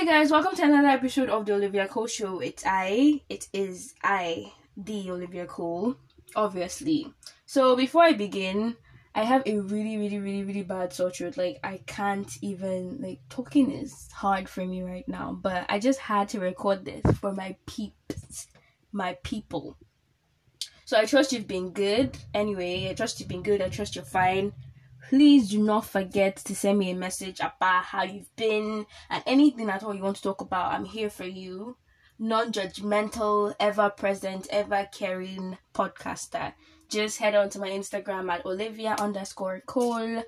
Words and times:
Hi 0.00 0.06
guys, 0.06 0.30
welcome 0.30 0.56
to 0.56 0.64
another 0.64 0.88
episode 0.88 1.28
of 1.28 1.44
the 1.44 1.52
Olivia 1.52 1.86
Colee 1.86 2.08
Show. 2.08 2.38
It's 2.40 2.64
I. 2.66 3.20
It 3.28 3.48
is 3.52 3.92
I, 4.02 4.50
the 4.74 5.10
Olivia 5.10 5.44
Colee, 5.44 5.94
obviously. 6.34 7.12
So 7.44 7.76
before 7.76 8.04
I 8.04 8.14
begin, 8.14 8.76
I 9.14 9.24
have 9.24 9.42
a 9.44 9.58
really, 9.58 9.98
really, 9.98 10.18
really, 10.18 10.42
really 10.42 10.62
bad 10.62 10.94
sore 10.94 11.10
throat. 11.10 11.36
Like 11.36 11.60
I 11.62 11.82
can't 11.86 12.32
even 12.40 12.96
like 13.02 13.20
talking 13.28 13.70
is 13.70 14.08
hard 14.10 14.48
for 14.48 14.64
me 14.64 14.80
right 14.82 15.06
now. 15.06 15.38
But 15.38 15.66
I 15.68 15.78
just 15.78 15.98
had 15.98 16.30
to 16.30 16.40
record 16.40 16.86
this 16.86 17.04
for 17.18 17.34
my 17.34 17.56
peeps, 17.66 18.46
my 18.92 19.18
people. 19.22 19.76
So 20.86 20.96
I 20.96 21.04
trust 21.04 21.30
you've 21.30 21.46
been 21.46 21.72
good. 21.72 22.16
Anyway, 22.32 22.88
I 22.88 22.94
trust 22.94 23.20
you've 23.20 23.28
been 23.28 23.42
good. 23.42 23.60
I 23.60 23.68
trust 23.68 23.96
you're 23.96 24.04
fine 24.06 24.54
please 25.10 25.50
do 25.50 25.60
not 25.60 25.84
forget 25.84 26.36
to 26.36 26.54
send 26.54 26.78
me 26.78 26.92
a 26.92 26.94
message 26.94 27.40
about 27.40 27.82
how 27.82 28.04
you've 28.04 28.34
been 28.36 28.86
and 29.10 29.22
anything 29.26 29.68
at 29.68 29.82
all 29.82 29.92
you 29.92 30.04
want 30.04 30.14
to 30.14 30.22
talk 30.22 30.40
about. 30.40 30.72
I'm 30.72 30.84
here 30.84 31.10
for 31.10 31.24
you. 31.24 31.76
Non 32.20 32.52
judgmental, 32.52 33.52
ever 33.58 33.90
present, 33.90 34.46
ever 34.52 34.88
caring 34.92 35.58
podcaster. 35.74 36.52
Just 36.88 37.18
head 37.18 37.34
on 37.34 37.50
to 37.50 37.58
my 37.58 37.70
Instagram 37.70 38.30
at 38.30 38.46
Olivia 38.46 38.94
underscore 39.00 39.60
Colee. 39.66 40.22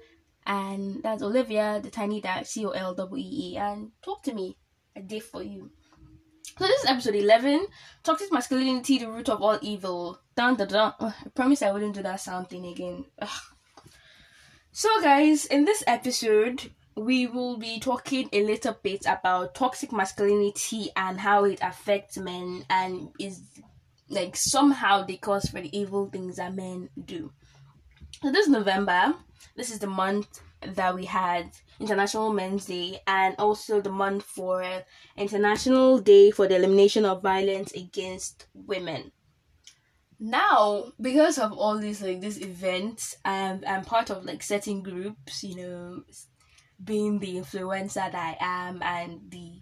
And 0.46 1.00
that's 1.04 1.22
Olivia, 1.22 1.78
the 1.80 1.90
tiny 1.90 2.20
dot 2.20 2.48
C 2.48 2.66
O 2.66 2.70
L 2.70 2.92
W 2.92 3.22
E 3.24 3.52
E. 3.52 3.56
And 3.58 3.92
talk 4.04 4.24
to 4.24 4.34
me. 4.34 4.58
I 4.96 5.00
did 5.00 5.22
for 5.22 5.44
you. 5.44 5.70
So 6.58 6.66
this 6.66 6.82
is 6.82 6.90
episode 6.90 7.14
11. 7.14 7.66
Toxic 8.02 8.32
masculinity, 8.32 8.98
the 8.98 9.08
root 9.08 9.28
of 9.28 9.42
all 9.42 9.60
evil. 9.62 10.18
Dun, 10.34 10.56
dun, 10.56 10.66
dun. 10.66 10.92
I 10.98 11.12
promise 11.36 11.62
I 11.62 11.70
wouldn't 11.70 11.94
do 11.94 12.02
that 12.02 12.20
sound 12.20 12.48
thing 12.48 12.66
again. 12.66 13.04
Ugh. 13.20 13.51
So, 14.74 14.88
guys, 15.02 15.44
in 15.44 15.66
this 15.66 15.84
episode, 15.86 16.70
we 16.96 17.26
will 17.26 17.58
be 17.58 17.78
talking 17.78 18.30
a 18.32 18.42
little 18.42 18.74
bit 18.82 19.04
about 19.06 19.54
toxic 19.54 19.92
masculinity 19.92 20.88
and 20.96 21.20
how 21.20 21.44
it 21.44 21.58
affects 21.60 22.16
men 22.16 22.64
and 22.70 23.10
is 23.18 23.42
like 24.08 24.34
somehow 24.34 25.04
the 25.04 25.18
cause 25.18 25.50
for 25.50 25.60
the 25.60 25.78
evil 25.78 26.08
things 26.08 26.36
that 26.36 26.54
men 26.54 26.88
do. 27.04 27.30
So, 28.22 28.32
this 28.32 28.48
November, 28.48 29.14
this 29.56 29.70
is 29.70 29.78
the 29.78 29.88
month 29.88 30.40
that 30.62 30.94
we 30.94 31.04
had 31.04 31.50
International 31.78 32.32
Men's 32.32 32.64
Day 32.64 33.00
and 33.06 33.34
also 33.38 33.82
the 33.82 33.92
month 33.92 34.24
for 34.24 34.64
International 35.18 35.98
Day 35.98 36.30
for 36.30 36.48
the 36.48 36.56
Elimination 36.56 37.04
of 37.04 37.20
Violence 37.20 37.72
Against 37.72 38.46
Women 38.54 39.12
now 40.22 40.84
because 41.00 41.36
of 41.36 41.52
all 41.52 41.76
these 41.76 42.00
like 42.00 42.20
these 42.20 42.40
events 42.40 43.16
um, 43.24 43.60
i'm 43.66 43.84
part 43.84 44.08
of 44.08 44.24
like 44.24 44.40
certain 44.40 44.80
groups 44.80 45.42
you 45.42 45.56
know 45.56 46.02
being 46.84 47.18
the 47.18 47.34
influencer 47.34 47.94
that 47.94 48.14
i 48.14 48.36
am 48.38 48.80
and 48.82 49.20
the 49.30 49.60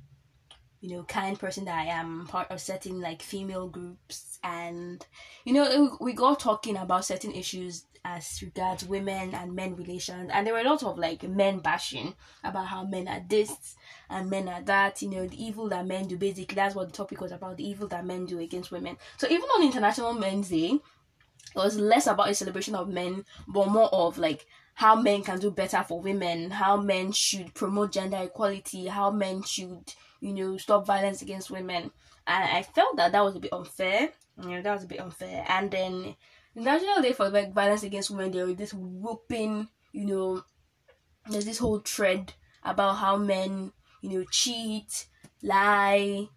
you 0.82 0.94
know 0.94 1.02
kind 1.04 1.38
person 1.38 1.64
that 1.64 1.78
i 1.78 1.86
am 1.86 2.26
part 2.26 2.50
of 2.50 2.60
certain 2.60 3.00
like 3.00 3.22
female 3.22 3.68
groups. 3.68 4.38
And 4.42 5.04
you 5.44 5.52
know 5.52 5.98
we 6.00 6.12
got 6.14 6.40
talking 6.40 6.76
about 6.76 7.04
certain 7.04 7.32
issues 7.32 7.84
as 8.04 8.42
regards 8.42 8.84
women 8.84 9.34
and 9.34 9.54
men 9.54 9.76
relations. 9.76 10.30
And 10.32 10.46
there 10.46 10.54
were 10.54 10.60
a 10.60 10.68
lot 10.68 10.82
of 10.82 10.98
like 10.98 11.22
men 11.22 11.58
bashing 11.58 12.14
about 12.42 12.66
how 12.66 12.84
men 12.84 13.08
are 13.08 13.22
this 13.28 13.76
and 14.08 14.30
men 14.30 14.48
are 14.48 14.62
that 14.62 15.02
you 15.02 15.10
know 15.10 15.26
the 15.26 15.42
evil 15.42 15.68
that 15.68 15.86
men 15.86 16.06
do 16.08 16.16
basically 16.16 16.54
that's 16.54 16.74
what 16.74 16.88
the 16.88 16.96
topic 16.96 17.20
was 17.20 17.32
about 17.32 17.56
the 17.56 17.68
evil 17.68 17.88
that 17.88 18.06
men 18.06 18.26
do 18.26 18.38
against 18.38 18.70
women. 18.70 18.96
So 19.18 19.26
even 19.28 19.42
on 19.42 19.64
international 19.64 20.14
men's 20.14 20.48
day 20.48 20.78
it 21.54 21.58
was 21.58 21.78
less 21.78 22.06
about 22.06 22.28
a 22.28 22.34
celebration 22.34 22.74
of 22.74 22.88
men 22.88 23.24
but 23.48 23.68
more 23.68 23.88
of 23.92 24.18
like 24.18 24.46
how 24.74 24.94
men 24.94 25.22
can 25.22 25.38
do 25.38 25.50
better 25.50 25.84
for 25.86 26.00
women 26.00 26.50
how 26.50 26.76
men 26.76 27.12
should 27.12 27.52
promote 27.54 27.92
gender 27.92 28.18
equality 28.18 28.86
how 28.86 29.10
men 29.10 29.42
should 29.42 29.92
you 30.20 30.32
know 30.32 30.56
stop 30.56 30.86
violence 30.86 31.22
against 31.22 31.50
women. 31.50 31.90
And 32.26 32.44
i 32.44 32.62
felt 32.62 32.96
that 32.96 33.12
that 33.12 33.24
was 33.24 33.36
a 33.36 33.40
bit 33.40 33.52
unfair. 33.52 34.10
You 34.42 34.48
know 34.48 34.62
that 34.62 34.74
was 34.74 34.84
a 34.84 34.88
bit 34.88 35.00
unfair. 35.00 35.44
And 35.48 35.70
then 35.70 36.14
National 36.54 37.02
Day 37.02 37.12
for 37.12 37.28
like 37.30 37.52
violence 37.52 37.82
against 37.82 38.10
women, 38.10 38.32
there 38.32 38.48
is 38.48 38.56
this 38.56 38.74
whooping, 38.74 39.68
you 39.92 40.06
know, 40.06 40.42
there's 41.30 41.44
this 41.44 41.58
whole 41.58 41.78
thread 41.80 42.34
about 42.62 42.96
how 42.96 43.16
men, 43.16 43.72
you 44.02 44.10
know, 44.10 44.24
cheat, 44.30 45.06
lie, 45.42 46.28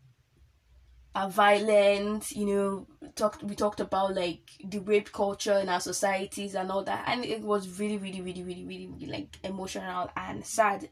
are 1.15 1.29
violent, 1.29 2.31
you 2.31 2.45
know, 2.45 2.87
talked 3.15 3.43
we 3.43 3.55
talked 3.55 3.79
about 3.79 4.15
like 4.15 4.49
the 4.65 4.79
rape 4.79 5.11
culture 5.11 5.59
in 5.59 5.69
our 5.69 5.79
societies 5.79 6.55
and 6.55 6.71
all 6.71 6.83
that 6.83 7.03
and 7.07 7.23
it 7.23 7.41
was 7.41 7.79
really, 7.79 7.97
really, 7.97 8.21
really, 8.21 8.43
really, 8.43 8.65
really, 8.65 8.87
really 8.87 9.05
like 9.07 9.37
emotional 9.43 10.09
and 10.15 10.45
sad. 10.45 10.89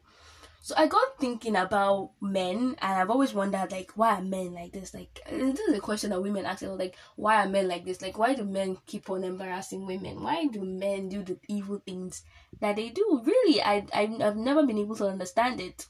So 0.64 0.76
I 0.78 0.86
got 0.86 1.18
thinking 1.18 1.56
about 1.56 2.12
men, 2.20 2.76
and 2.80 2.92
I've 2.92 3.10
always 3.10 3.34
wondered, 3.34 3.72
like, 3.72 3.90
why 3.96 4.20
are 4.20 4.22
men 4.22 4.54
like 4.54 4.72
this? 4.72 4.94
Like, 4.94 5.20
this 5.28 5.58
is 5.58 5.76
a 5.76 5.80
question 5.80 6.10
that 6.10 6.22
women 6.22 6.46
ask, 6.46 6.62
like, 6.62 6.96
why 7.16 7.44
are 7.44 7.48
men 7.48 7.66
like 7.66 7.84
this? 7.84 8.00
Like, 8.00 8.16
why 8.16 8.34
do 8.34 8.44
men 8.44 8.78
keep 8.86 9.10
on 9.10 9.24
embarrassing 9.24 9.84
women? 9.86 10.22
Why 10.22 10.46
do 10.46 10.64
men 10.64 11.08
do 11.08 11.24
the 11.24 11.36
evil 11.48 11.82
things 11.84 12.22
that 12.60 12.76
they 12.76 12.90
do? 12.90 13.22
Really, 13.24 13.60
I, 13.60 13.84
I've 13.92 14.36
never 14.36 14.64
been 14.64 14.78
able 14.78 14.94
to 14.96 15.08
understand 15.08 15.60
it. 15.60 15.86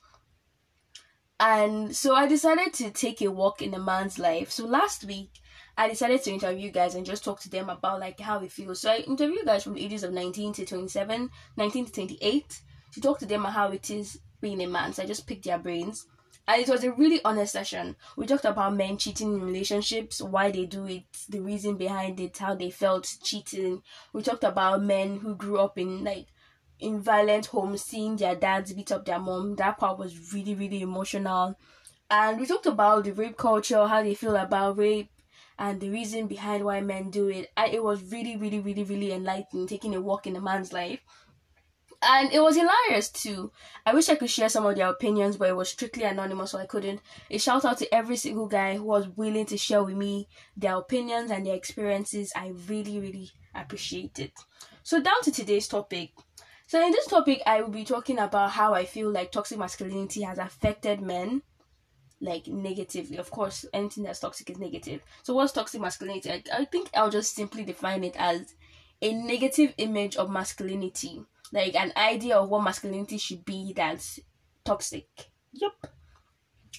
And 1.38 1.94
so 1.94 2.14
I 2.14 2.26
decided 2.26 2.72
to 2.74 2.90
take 2.90 3.20
a 3.20 3.30
walk 3.30 3.60
in 3.60 3.74
a 3.74 3.78
man's 3.78 4.18
life. 4.18 4.50
So 4.50 4.64
last 4.64 5.04
week, 5.04 5.32
I 5.76 5.86
decided 5.86 6.22
to 6.22 6.32
interview 6.32 6.70
guys 6.70 6.94
and 6.94 7.04
just 7.04 7.24
talk 7.24 7.40
to 7.40 7.50
them 7.50 7.68
about 7.68 8.00
like 8.00 8.20
how 8.20 8.40
it 8.40 8.50
feels. 8.50 8.80
So 8.80 8.90
I 8.90 8.98
interviewed 9.00 9.44
guys 9.44 9.64
from 9.64 9.74
the 9.74 9.84
ages 9.84 10.02
of 10.02 10.14
19 10.14 10.54
to 10.54 10.64
27, 10.64 11.28
19 11.58 11.84
to 11.86 11.92
28 11.92 12.62
to 12.92 13.00
talk 13.00 13.18
to 13.20 13.26
them 13.26 13.42
about 13.42 13.54
how 13.54 13.70
it 13.70 13.90
is 13.90 14.20
being 14.40 14.62
a 14.62 14.66
man. 14.66 14.92
So 14.92 15.02
I 15.02 15.06
just 15.06 15.26
picked 15.26 15.44
their 15.44 15.58
brains. 15.58 16.06
And 16.46 16.60
it 16.60 16.68
was 16.68 16.82
a 16.82 16.92
really 16.92 17.20
honest 17.24 17.52
session. 17.52 17.94
We 18.16 18.26
talked 18.26 18.44
about 18.44 18.74
men 18.74 18.96
cheating 18.96 19.34
in 19.34 19.42
relationships, 19.42 20.20
why 20.20 20.50
they 20.50 20.66
do 20.66 20.86
it, 20.86 21.04
the 21.28 21.40
reason 21.40 21.76
behind 21.76 22.18
it, 22.18 22.36
how 22.38 22.56
they 22.56 22.70
felt 22.70 23.16
cheating. 23.22 23.82
We 24.12 24.22
talked 24.22 24.42
about 24.42 24.82
men 24.82 25.18
who 25.20 25.36
grew 25.36 25.58
up 25.58 25.78
in 25.78 26.02
like 26.02 26.26
in 26.80 27.00
violent 27.00 27.46
homes, 27.46 27.82
seeing 27.82 28.16
their 28.16 28.34
dads 28.34 28.72
beat 28.72 28.90
up 28.90 29.04
their 29.04 29.20
mom. 29.20 29.54
That 29.54 29.78
part 29.78 29.98
was 29.98 30.32
really, 30.34 30.56
really 30.56 30.82
emotional. 30.82 31.56
And 32.10 32.40
we 32.40 32.46
talked 32.46 32.66
about 32.66 33.04
the 33.04 33.12
rape 33.12 33.36
culture, 33.36 33.86
how 33.86 34.02
they 34.02 34.14
feel 34.14 34.36
about 34.36 34.76
rape, 34.76 35.10
and 35.58 35.80
the 35.80 35.90
reason 35.90 36.26
behind 36.26 36.64
why 36.64 36.80
men 36.80 37.10
do 37.10 37.28
it. 37.28 37.50
And 37.56 37.72
it 37.72 37.84
was 37.84 38.02
really, 38.10 38.36
really, 38.36 38.58
really, 38.58 38.82
really 38.82 39.12
enlightening, 39.12 39.68
taking 39.68 39.94
a 39.94 40.00
walk 40.00 40.26
in 40.26 40.34
a 40.34 40.40
man's 40.40 40.72
life 40.72 41.00
and 42.02 42.32
it 42.32 42.42
was 42.42 42.56
hilarious 42.56 43.10
too. 43.10 43.52
I 43.86 43.94
wish 43.94 44.08
I 44.08 44.16
could 44.16 44.30
share 44.30 44.48
some 44.48 44.66
of 44.66 44.76
their 44.76 44.88
opinions, 44.88 45.36
but 45.36 45.48
it 45.48 45.56
was 45.56 45.70
strictly 45.70 46.02
anonymous, 46.04 46.50
so 46.50 46.58
I 46.58 46.66
couldn't. 46.66 47.00
A 47.30 47.38
shout 47.38 47.64
out 47.64 47.78
to 47.78 47.94
every 47.94 48.16
single 48.16 48.48
guy 48.48 48.76
who 48.76 48.84
was 48.84 49.08
willing 49.08 49.46
to 49.46 49.56
share 49.56 49.82
with 49.84 49.96
me 49.96 50.28
their 50.56 50.76
opinions 50.76 51.30
and 51.30 51.46
their 51.46 51.54
experiences. 51.54 52.32
I 52.34 52.48
really, 52.68 52.98
really 52.98 53.30
appreciate 53.54 54.18
it. 54.18 54.32
So, 54.82 55.00
down 55.00 55.22
to 55.22 55.30
today's 55.32 55.68
topic. 55.68 56.10
So, 56.66 56.84
in 56.84 56.90
this 56.90 57.06
topic, 57.06 57.42
I 57.46 57.62
will 57.62 57.70
be 57.70 57.84
talking 57.84 58.18
about 58.18 58.50
how 58.50 58.74
I 58.74 58.84
feel 58.84 59.10
like 59.10 59.30
toxic 59.30 59.58
masculinity 59.58 60.22
has 60.22 60.38
affected 60.38 61.00
men, 61.00 61.42
like 62.20 62.46
negatively. 62.48 63.16
Of 63.18 63.30
course, 63.30 63.64
anything 63.72 64.04
that's 64.04 64.20
toxic 64.20 64.50
is 64.50 64.58
negative. 64.58 65.02
So, 65.22 65.34
what's 65.34 65.52
toxic 65.52 65.80
masculinity? 65.80 66.30
I, 66.30 66.42
I 66.52 66.64
think 66.64 66.90
I'll 66.94 67.10
just 67.10 67.34
simply 67.34 67.64
define 67.64 68.04
it 68.04 68.16
as 68.18 68.54
a 69.00 69.12
negative 69.12 69.74
image 69.78 70.16
of 70.16 70.30
masculinity 70.30 71.24
like 71.52 71.74
an 71.74 71.92
idea 71.96 72.36
of 72.36 72.48
what 72.48 72.64
masculinity 72.64 73.18
should 73.18 73.44
be 73.44 73.72
that's 73.74 74.18
toxic. 74.64 75.06
Yep. 75.52 75.72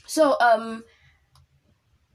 So 0.08 0.36
um 0.40 0.84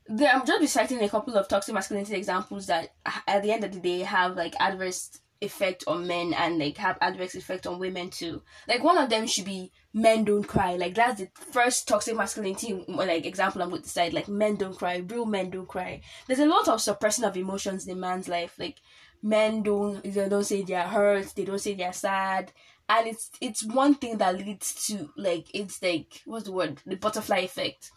there, 0.08 0.32
I'm 0.32 0.46
just 0.46 0.60
reciting 0.60 1.02
a 1.02 1.08
couple 1.08 1.36
of 1.36 1.48
toxic 1.48 1.74
masculinity 1.74 2.14
examples 2.14 2.66
that 2.66 2.94
at 3.26 3.42
the 3.42 3.52
end 3.52 3.64
of 3.64 3.72
the 3.72 3.80
day 3.80 4.00
have 4.00 4.36
like 4.36 4.54
adverse 4.58 5.20
effect 5.40 5.84
on 5.86 6.06
men 6.06 6.34
and 6.34 6.58
like 6.58 6.76
have 6.78 6.98
adverse 7.00 7.34
effect 7.34 7.66
on 7.66 7.78
women 7.78 8.10
too. 8.10 8.42
Like 8.66 8.82
one 8.82 8.98
of 8.98 9.10
them 9.10 9.26
should 9.26 9.44
be 9.44 9.70
men 9.94 10.24
don't 10.24 10.46
cry. 10.46 10.76
Like 10.76 10.94
that's 10.94 11.20
the 11.20 11.28
first 11.52 11.86
toxic 11.86 12.16
masculinity 12.16 12.84
like 12.88 13.26
example 13.26 13.62
I'm 13.62 13.70
going 13.70 13.82
to 13.82 13.86
decide. 13.86 14.12
Like 14.12 14.28
men 14.28 14.56
don't 14.56 14.76
cry. 14.76 14.96
Real 14.96 15.26
men 15.26 15.50
don't 15.50 15.68
cry. 15.68 16.00
There's 16.26 16.40
a 16.40 16.46
lot 16.46 16.68
of 16.68 16.80
suppression 16.80 17.24
of 17.24 17.36
emotions 17.36 17.86
in 17.86 17.96
a 17.96 18.00
man's 18.00 18.28
life. 18.28 18.54
Like 18.58 18.80
men 19.22 19.62
don't 19.62 20.02
they 20.02 20.28
don't 20.28 20.44
say 20.44 20.62
they're 20.62 20.82
hurt, 20.88 21.32
they 21.34 21.44
don't 21.44 21.58
say 21.58 21.74
they're 21.74 21.92
sad. 21.92 22.52
And 22.88 23.06
it's 23.06 23.30
it's 23.40 23.64
one 23.64 23.94
thing 23.94 24.18
that 24.18 24.36
leads 24.36 24.86
to 24.86 25.10
like 25.16 25.48
it's 25.54 25.82
like 25.82 26.22
what's 26.24 26.44
the 26.46 26.52
word? 26.52 26.80
The 26.86 26.96
butterfly 26.96 27.38
effect. 27.38 27.90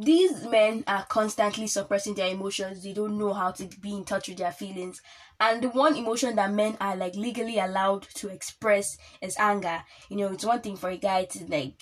These 0.00 0.44
men 0.44 0.84
are 0.86 1.04
constantly 1.06 1.66
suppressing 1.66 2.14
their 2.14 2.28
emotions. 2.32 2.84
They 2.84 2.92
don't 2.92 3.18
know 3.18 3.32
how 3.32 3.50
to 3.52 3.64
be 3.80 3.94
in 3.94 4.04
touch 4.04 4.28
with 4.28 4.38
their 4.38 4.52
feelings. 4.52 5.02
And 5.40 5.62
the 5.62 5.68
one 5.70 5.96
emotion 5.96 6.36
that 6.36 6.52
men 6.52 6.76
are 6.80 6.96
like 6.96 7.16
legally 7.16 7.58
allowed 7.58 8.02
to 8.14 8.28
express 8.28 8.96
is 9.20 9.36
anger. 9.38 9.82
You 10.08 10.18
know, 10.18 10.32
it's 10.32 10.44
one 10.44 10.60
thing 10.60 10.76
for 10.76 10.90
a 10.90 10.96
guy 10.96 11.24
to 11.24 11.46
like 11.46 11.74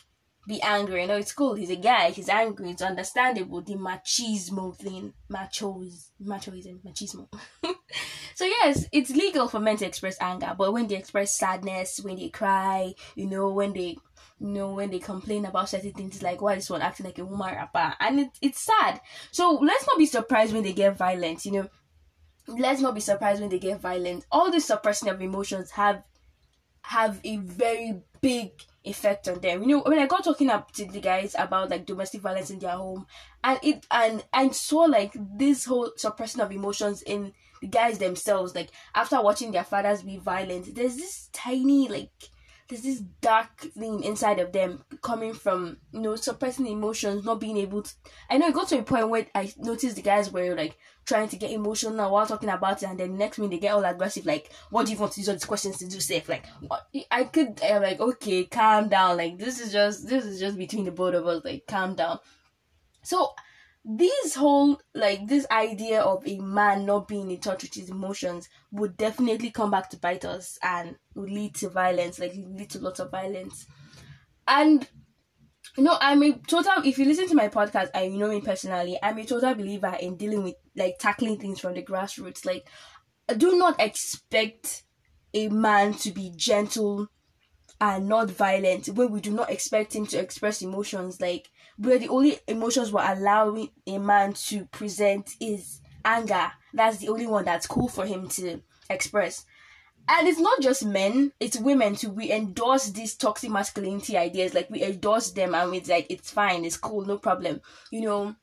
be 0.47 0.61
angry. 0.63 1.07
Know, 1.07 1.17
it's 1.17 1.33
cool. 1.33 1.55
He's 1.55 1.71
a 1.71 1.77
guy. 1.77 2.11
He's 2.11 2.29
angry. 2.29 2.71
It's 2.71 2.83
understandable. 2.83 3.63
The 3.63 3.75
machismo 3.75 4.77
thing, 4.77 5.13
machos, 5.31 6.11
machoism, 6.23 6.81
machismo. 6.85 7.29
so 8.35 8.45
yes, 8.45 8.87
it's 8.93 9.11
legal 9.11 9.49
for 9.49 9.61
men 9.61 9.77
to 9.79 9.87
express 9.87 10.17
anger, 10.21 10.55
but 10.57 10.73
when 10.73 10.87
they 10.87 10.97
express 10.97 11.37
sadness, 11.37 12.01
when 12.03 12.17
they 12.17 12.29
cry, 12.29 12.95
you 13.15 13.27
know, 13.27 13.51
when 13.51 13.73
they 13.73 13.97
you 14.39 14.49
know, 14.49 14.75
when 14.75 14.91
they 14.91 14.99
complain 14.99 15.47
about 15.47 15.69
certain 15.69 15.93
things, 15.93 16.23
like 16.23 16.43
why 16.43 16.55
is 16.55 16.69
one 16.69 16.83
acting 16.83 17.07
like 17.07 17.19
a 17.19 17.25
woman 17.25 17.55
rapper, 17.55 17.95
and 18.01 18.21
it, 18.21 18.29
it's 18.43 18.61
sad. 18.61 19.01
So 19.31 19.59
let's 19.63 19.87
not 19.87 19.99
be 19.99 20.07
surprised 20.07 20.53
when 20.53 20.63
they 20.63 20.75
get 20.75 20.97
violent. 20.97 21.47
You 21.47 21.53
know, 21.53 21.69
let's 22.47 22.83
not 22.83 22.95
be 22.95 23.01
surprised 23.01 23.41
when 23.41 23.51
they 23.51 23.59
get 23.59 23.81
violent. 23.81 24.27
All 24.31 24.51
this 24.51 24.67
suppression 24.67 25.09
of 25.09 25.23
emotions 25.23 25.71
have 25.73 26.03
have 26.87 27.21
a 27.25 27.37
very 27.38 28.00
big 28.21 28.53
effect 28.85 29.27
on 29.29 29.41
them. 29.41 29.62
You 29.62 29.69
know, 29.69 29.83
when 29.85 29.99
I 29.99 30.06
got 30.06 30.23
talking 30.23 30.50
up 30.50 30.71
to 30.73 30.85
the 30.85 31.00
guys 31.00 31.35
about 31.37 31.71
like 31.71 31.85
domestic 31.85 32.21
violence 32.21 32.50
in 32.50 32.61
their 32.61 32.71
home, 32.71 33.06
and 33.43 33.59
it 33.62 33.85
and 33.91 34.25
and 34.33 34.55
saw 34.55 34.83
like 34.83 35.12
this 35.37 35.65
whole 35.65 35.91
suppression 35.97 36.41
of 36.41 36.53
emotions 36.53 37.03
in 37.03 37.33
the 37.61 37.67
guys 37.67 37.99
themselves, 37.99 38.55
like 38.55 38.71
after 38.94 39.21
watching 39.21 39.50
their 39.50 39.65
fathers 39.65 40.03
be 40.03 40.19
violent, 40.19 40.75
there's 40.77 40.97
this 40.97 41.29
tiny 41.33 41.88
like 41.88 42.31
there's 42.69 42.83
this 42.83 43.01
dark 43.21 43.59
thing 43.59 44.03
inside 44.03 44.39
of 44.39 44.53
them 44.53 44.85
coming 45.03 45.33
from 45.33 45.79
you 45.93 46.01
know 46.01 46.17
suppressing 46.17 46.67
emotions, 46.67 47.25
not 47.25 47.41
being 47.41 47.57
able 47.57 47.83
to. 47.83 47.93
I 48.29 48.39
know 48.39 48.49
it 48.49 48.55
got 48.55 48.69
to 48.69 48.79
a 48.79 48.83
point 48.83 49.09
where 49.09 49.27
I 49.35 49.53
noticed 49.59 49.97
the 49.97 50.03
guys 50.03 50.33
were 50.33 50.55
like 50.55 50.77
trying 51.05 51.29
to 51.29 51.37
get 51.37 51.53
emotional 51.53 52.11
while 52.11 52.27
talking 52.27 52.49
about 52.49 52.83
it, 52.83 52.89
and 52.89 52.99
then 52.99 53.17
next 53.17 53.39
minute 53.39 53.51
they 53.51 53.59
get 53.59 53.75
all 53.75 53.85
aggressive, 53.85 54.27
like, 54.27 54.53
"What 54.71 54.87
do 54.87 54.93
you 54.93 54.99
want 54.99 55.13
to 55.13 55.21
use 55.21 55.29
all 55.29 55.35
these 55.35 55.45
questions 55.45 55.79
to 55.79 55.87
do?" 55.87 56.01
Safe, 56.01 56.29
like, 56.29 56.47
what? 56.61 56.89
I 57.11 57.25
could, 57.25 57.61
I'm 57.63 57.83
like, 57.83 58.01
okay, 58.01 58.45
calm 58.45 58.89
down. 58.89 59.17
Like, 59.17 59.39
this 59.39 59.61
is 59.61 59.73
just, 59.73 60.09
this 60.09 60.25
is 60.25 60.41
just 60.41 60.59
between 60.59 60.85
the 60.85 60.91
both 60.91 61.15
of 61.15 61.27
us. 61.27 61.45
Like, 61.45 61.67
calm 61.67 61.95
down. 61.95 62.19
So 63.03 63.33
this 63.88 64.35
whole 64.35 64.81
like 64.94 65.29
this 65.29 65.47
idea 65.50 66.00
of 66.00 66.27
a 66.27 66.38
man 66.38 66.85
not 66.85 67.06
being 67.06 67.31
in 67.31 67.38
touch 67.38 67.62
with 67.62 67.75
his 67.75 67.88
emotions 67.88 68.49
would 68.73 68.97
definitely 68.97 69.50
come 69.50 69.71
back 69.71 69.88
to 69.88 69.97
bite 69.97 70.25
us 70.25 70.59
and 70.62 70.97
would 71.15 71.31
lead 71.31 71.55
to 71.55 71.69
violence 71.69 72.19
like 72.19 72.35
lead 72.35 72.69
to 72.69 72.81
lots 72.81 72.99
of 72.99 73.11
violence. 73.11 73.67
And 74.49 74.88
you 75.77 75.83
know 75.83 75.97
i'm 76.00 76.23
a 76.23 76.33
total 76.47 76.73
if 76.85 76.97
you 76.97 77.05
listen 77.05 77.29
to 77.29 77.35
my 77.35 77.49
podcast 77.49 77.91
and 77.93 78.12
you 78.12 78.19
know 78.19 78.29
me 78.29 78.41
personally 78.41 78.97
i'm 79.03 79.19
a 79.19 79.25
total 79.25 79.53
believer 79.55 79.94
in 80.00 80.17
dealing 80.17 80.44
with 80.44 80.55
like 80.77 80.97
tackling 80.99 81.38
things 81.38 81.59
from 81.59 81.75
the 81.75 81.83
grassroots. 81.83 82.44
Like 82.44 82.69
do 83.37 83.59
not 83.59 83.81
expect 83.81 84.85
a 85.35 85.49
man 85.49 85.94
to 85.94 86.12
be 86.12 86.33
gentle 86.37 87.09
and 87.81 88.09
not 88.09 88.31
violent 88.31 88.87
when 88.88 89.11
we 89.11 89.21
do 89.21 89.33
not 89.33 89.50
expect 89.50 89.94
him 89.94 90.06
to 90.06 90.19
express 90.19 90.62
emotions. 90.62 91.21
Like 91.21 91.49
where 91.78 91.99
the 91.99 92.08
only 92.08 92.38
emotions 92.46 92.93
we're 92.93 93.12
allowing 93.12 93.70
a 93.87 93.99
man 93.99 94.32
to 94.32 94.64
present 94.67 95.34
is 95.40 95.81
anger. 96.05 96.52
That's 96.73 96.99
the 96.99 97.08
only 97.08 97.26
one 97.26 97.44
that's 97.44 97.67
cool 97.67 97.88
for 97.88 98.06
him 98.06 98.28
to 98.31 98.61
express. 98.88 99.44
And 100.08 100.28
it's 100.28 100.38
not 100.38 100.61
just 100.61 100.84
men 100.84 101.32
it's 101.40 101.58
women 101.58 101.96
too. 101.96 102.11
We 102.11 102.31
endorse 102.31 102.90
these 102.90 103.17
toxic 103.17 103.50
masculinity 103.50 104.17
ideas. 104.17 104.55
Like 104.55 104.70
we 104.70 104.82
endorse 104.82 105.31
them 105.32 105.55
and 105.55 105.75
it's 105.75 105.88
like 105.88 106.06
it's 106.11 106.31
fine 106.31 106.64
it's 106.64 106.76
cool 106.76 107.05
no 107.05 107.19
problem. 107.19 107.61
You 107.90 108.02
know 108.02 108.37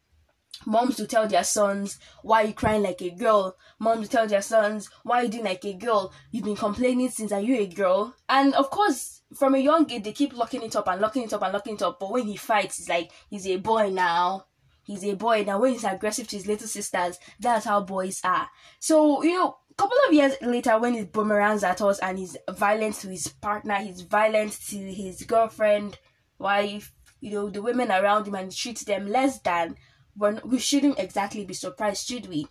moms 0.65 0.95
to 0.97 1.07
tell 1.07 1.27
their 1.27 1.43
sons 1.43 1.99
why 2.21 2.43
you 2.43 2.53
crying 2.53 2.83
like 2.83 3.01
a 3.01 3.09
girl? 3.11 3.55
Moms 3.79 4.09
to 4.09 4.17
tell 4.17 4.27
their 4.27 4.41
sons 4.41 4.89
why 5.03 5.21
you 5.21 5.29
doing 5.29 5.45
like 5.45 5.63
a 5.65 5.73
girl? 5.73 6.13
You've 6.31 6.43
been 6.45 6.55
complaining 6.55 7.09
since 7.09 7.31
are 7.31 7.39
you 7.39 7.57
a 7.59 7.67
girl? 7.67 8.13
And 8.27 8.53
of 8.55 8.69
course 8.69 9.21
from 9.33 9.55
a 9.55 9.59
young 9.59 9.89
age 9.91 10.03
they 10.03 10.11
keep 10.11 10.35
locking 10.35 10.63
it 10.63 10.75
up 10.75 10.87
and 10.87 11.01
locking 11.01 11.23
it 11.23 11.33
up 11.33 11.41
and 11.41 11.53
locking 11.53 11.75
it 11.75 11.81
up 11.81 11.99
but 11.99 12.11
when 12.11 12.25
he 12.25 12.37
fights 12.37 12.79
it's 12.79 12.89
like 12.89 13.11
he's 13.29 13.47
a 13.47 13.57
boy 13.57 13.89
now. 13.89 14.45
He's 14.85 15.05
a 15.05 15.15
boy 15.15 15.45
now. 15.47 15.59
When 15.59 15.71
he's 15.71 15.85
aggressive 15.85 16.27
to 16.27 16.35
his 16.35 16.47
little 16.47 16.67
sisters 16.67 17.19
that's 17.39 17.65
how 17.65 17.81
boys 17.81 18.21
are. 18.23 18.49
So 18.79 19.23
you 19.23 19.33
know 19.33 19.57
a 19.71 19.75
couple 19.75 19.97
of 20.07 20.13
years 20.13 20.33
later 20.41 20.77
when 20.79 20.93
he 20.93 21.03
boomerangs 21.03 21.63
at 21.63 21.81
us 21.81 21.99
and 21.99 22.17
he's 22.19 22.37
violent 22.51 22.95
to 22.95 23.07
his 23.09 23.27
partner 23.27 23.75
he's 23.75 24.01
violent 24.01 24.57
to 24.69 24.77
his 24.77 25.23
girlfriend 25.23 25.97
wife 26.37 26.91
you 27.21 27.31
know 27.31 27.49
the 27.49 27.61
women 27.61 27.89
around 27.89 28.27
him 28.27 28.35
and 28.35 28.51
he 28.51 28.57
treats 28.57 28.83
them 28.83 29.07
less 29.07 29.39
than 29.39 29.75
we're, 30.15 30.39
we 30.43 30.59
shouldn't 30.59 30.99
exactly 30.99 31.45
be 31.45 31.53
surprised, 31.53 32.07
should 32.07 32.27
we? 32.27 32.47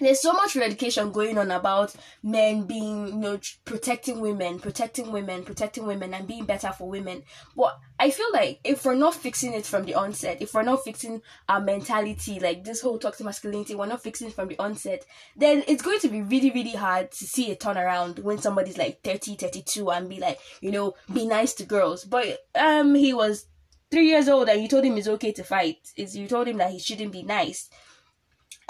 There's 0.00 0.20
so 0.20 0.32
much 0.32 0.56
education 0.56 1.12
going 1.12 1.36
on 1.36 1.50
about 1.50 1.94
men 2.22 2.64
being, 2.64 3.08
you 3.08 3.14
know, 3.14 3.38
protecting 3.64 4.20
women, 4.20 4.58
protecting 4.58 5.12
women, 5.12 5.44
protecting 5.44 5.86
women, 5.86 6.14
and 6.14 6.26
being 6.26 6.44
better 6.44 6.72
for 6.72 6.88
women. 6.88 7.22
But 7.56 7.78
I 7.98 8.10
feel 8.10 8.32
like 8.32 8.60
if 8.64 8.84
we're 8.84 8.94
not 8.94 9.14
fixing 9.14 9.52
it 9.52 9.66
from 9.66 9.84
the 9.84 9.94
onset, 9.94 10.40
if 10.40 10.54
we're 10.54 10.62
not 10.62 10.84
fixing 10.84 11.20
our 11.48 11.60
mentality, 11.60 12.40
like 12.40 12.64
this 12.64 12.80
whole 12.80 12.98
toxic 12.98 13.26
masculinity, 13.26 13.74
we're 13.74 13.86
not 13.86 14.02
fixing 14.02 14.28
it 14.28 14.34
from 14.34 14.48
the 14.48 14.58
onset, 14.58 15.04
then 15.36 15.62
it's 15.68 15.82
going 15.82 16.00
to 16.00 16.08
be 16.08 16.22
really, 16.22 16.50
really 16.50 16.70
hard 16.74 17.10
to 17.12 17.24
see 17.26 17.50
a 17.52 17.56
turnaround 17.56 18.20
when 18.20 18.38
somebody's 18.38 18.78
like 18.78 19.02
30, 19.02 19.36
32 19.36 19.90
and 19.90 20.08
be 20.08 20.18
like, 20.18 20.38
you 20.62 20.70
know, 20.70 20.94
be 21.12 21.26
nice 21.26 21.52
to 21.54 21.64
girls. 21.64 22.04
But 22.04 22.38
um, 22.54 22.94
he 22.94 23.12
was 23.12 23.46
three 23.90 24.08
years 24.08 24.28
old 24.28 24.48
and 24.48 24.62
you 24.62 24.68
told 24.68 24.84
him 24.84 24.96
it's 24.96 25.08
okay 25.08 25.32
to 25.32 25.44
fight. 25.44 25.78
Is 25.96 26.16
you 26.16 26.26
told 26.26 26.48
him 26.48 26.58
that 26.58 26.70
he 26.70 26.78
shouldn't 26.78 27.12
be 27.12 27.22
nice. 27.22 27.68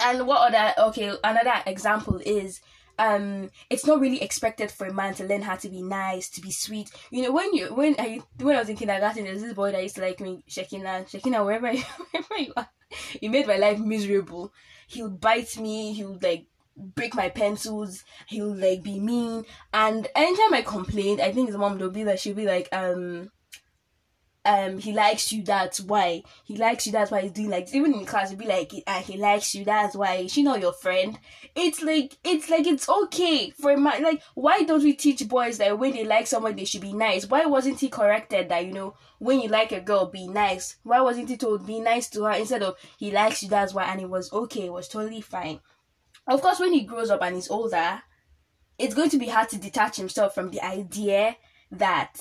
And 0.03 0.27
what 0.27 0.53
other 0.53 0.73
okay, 0.89 1.13
another 1.23 1.61
example 1.65 2.21
is 2.25 2.61
um 2.99 3.49
it's 3.69 3.85
not 3.85 3.99
really 3.99 4.21
expected 4.21 4.69
for 4.69 4.85
a 4.87 4.93
man 4.93 5.13
to 5.15 5.25
learn 5.25 5.41
how 5.41 5.55
to 5.55 5.69
be 5.69 5.81
nice, 5.81 6.29
to 6.29 6.41
be 6.41 6.51
sweet. 6.51 6.89
You 7.09 7.23
know, 7.23 7.31
when 7.31 7.53
you 7.53 7.73
when 7.73 7.95
I 7.99 8.21
when 8.39 8.55
I 8.55 8.59
was 8.59 8.69
in 8.69 8.77
kindergarten, 8.77 9.23
there's 9.23 9.41
this 9.41 9.53
boy 9.53 9.71
that 9.71 9.83
used 9.83 9.95
to 9.95 10.01
like 10.01 10.19
me, 10.19 10.43
Shekina, 10.49 11.09
Shekina, 11.09 11.45
wherever 11.45 11.71
you, 11.71 11.83
wherever 12.11 12.37
you 12.37 12.53
are. 12.57 12.69
He 13.19 13.29
made 13.29 13.47
my 13.47 13.57
life 13.57 13.79
miserable. 13.79 14.53
He 14.87 15.01
would 15.01 15.21
bite 15.21 15.57
me, 15.57 15.93
he 15.93 16.03
would 16.03 16.21
like 16.21 16.47
break 16.75 17.15
my 17.15 17.29
pencils, 17.29 18.03
he 18.27 18.41
would 18.41 18.59
like 18.59 18.83
be 18.83 18.99
mean. 18.99 19.45
And 19.73 20.07
anytime 20.15 20.53
I 20.53 20.61
complained, 20.61 21.21
I 21.21 21.31
think 21.31 21.47
his 21.47 21.57
mom 21.57 21.77
would 21.77 21.93
be 21.93 22.03
like 22.05 22.19
she'd 22.19 22.35
be 22.35 22.45
like, 22.45 22.69
um 22.71 23.31
um 24.43 24.79
he 24.79 24.91
likes 24.91 25.31
you 25.31 25.43
that's 25.43 25.79
why 25.79 26.23
he 26.43 26.57
likes 26.57 26.87
you 26.87 26.91
that's 26.91 27.11
why 27.11 27.21
he's 27.21 27.31
doing 27.31 27.49
like 27.49 27.73
even 27.75 27.93
in 27.93 28.05
class 28.05 28.31
he'd 28.31 28.39
be 28.39 28.47
like 28.47 28.71
uh, 28.87 28.99
he 29.01 29.17
likes 29.17 29.53
you 29.53 29.63
that's 29.63 29.95
why. 29.95 30.15
Is 30.15 30.33
she 30.33 30.41
not 30.41 30.61
your 30.61 30.73
friend? 30.73 31.19
It's 31.55 31.81
like 31.81 32.17
it's 32.23 32.49
like 32.49 32.65
it's 32.65 32.89
okay 32.89 33.51
for 33.51 33.77
my 33.77 33.99
like 33.99 34.21
why 34.33 34.63
don't 34.63 34.83
we 34.83 34.93
teach 34.93 35.27
boys 35.27 35.59
that 35.59 35.77
when 35.77 35.93
they 35.93 36.05
like 36.05 36.25
someone 36.27 36.55
they 36.55 36.65
should 36.65 36.81
be 36.81 36.93
nice? 36.93 37.27
Why 37.27 37.45
wasn't 37.45 37.79
he 37.79 37.89
corrected 37.89 38.49
that 38.49 38.65
you 38.65 38.73
know 38.73 38.95
when 39.19 39.41
you 39.41 39.49
like 39.49 39.71
a 39.71 39.79
girl 39.79 40.07
be 40.07 40.27
nice? 40.27 40.77
Why 40.83 41.01
wasn't 41.01 41.29
he 41.29 41.37
told 41.37 41.67
be 41.67 41.79
nice 41.79 42.09
to 42.09 42.23
her 42.23 42.31
instead 42.31 42.63
of 42.63 42.77
he 42.97 43.11
likes 43.11 43.43
you 43.43 43.49
that's 43.49 43.73
why 43.73 43.83
and 43.83 44.01
it 44.01 44.09
was 44.09 44.31
okay 44.33 44.65
it 44.65 44.73
was 44.73 44.87
totally 44.87 45.21
fine. 45.21 45.59
Of 46.27 46.41
course 46.41 46.59
when 46.59 46.73
he 46.73 46.81
grows 46.81 47.11
up 47.11 47.21
and 47.21 47.35
he's 47.35 47.49
older 47.49 48.01
it's 48.79 48.95
going 48.95 49.09
to 49.11 49.19
be 49.19 49.27
hard 49.27 49.49
to 49.49 49.57
detach 49.57 49.97
himself 49.97 50.33
from 50.33 50.49
the 50.49 50.61
idea 50.65 51.37
that 51.69 52.19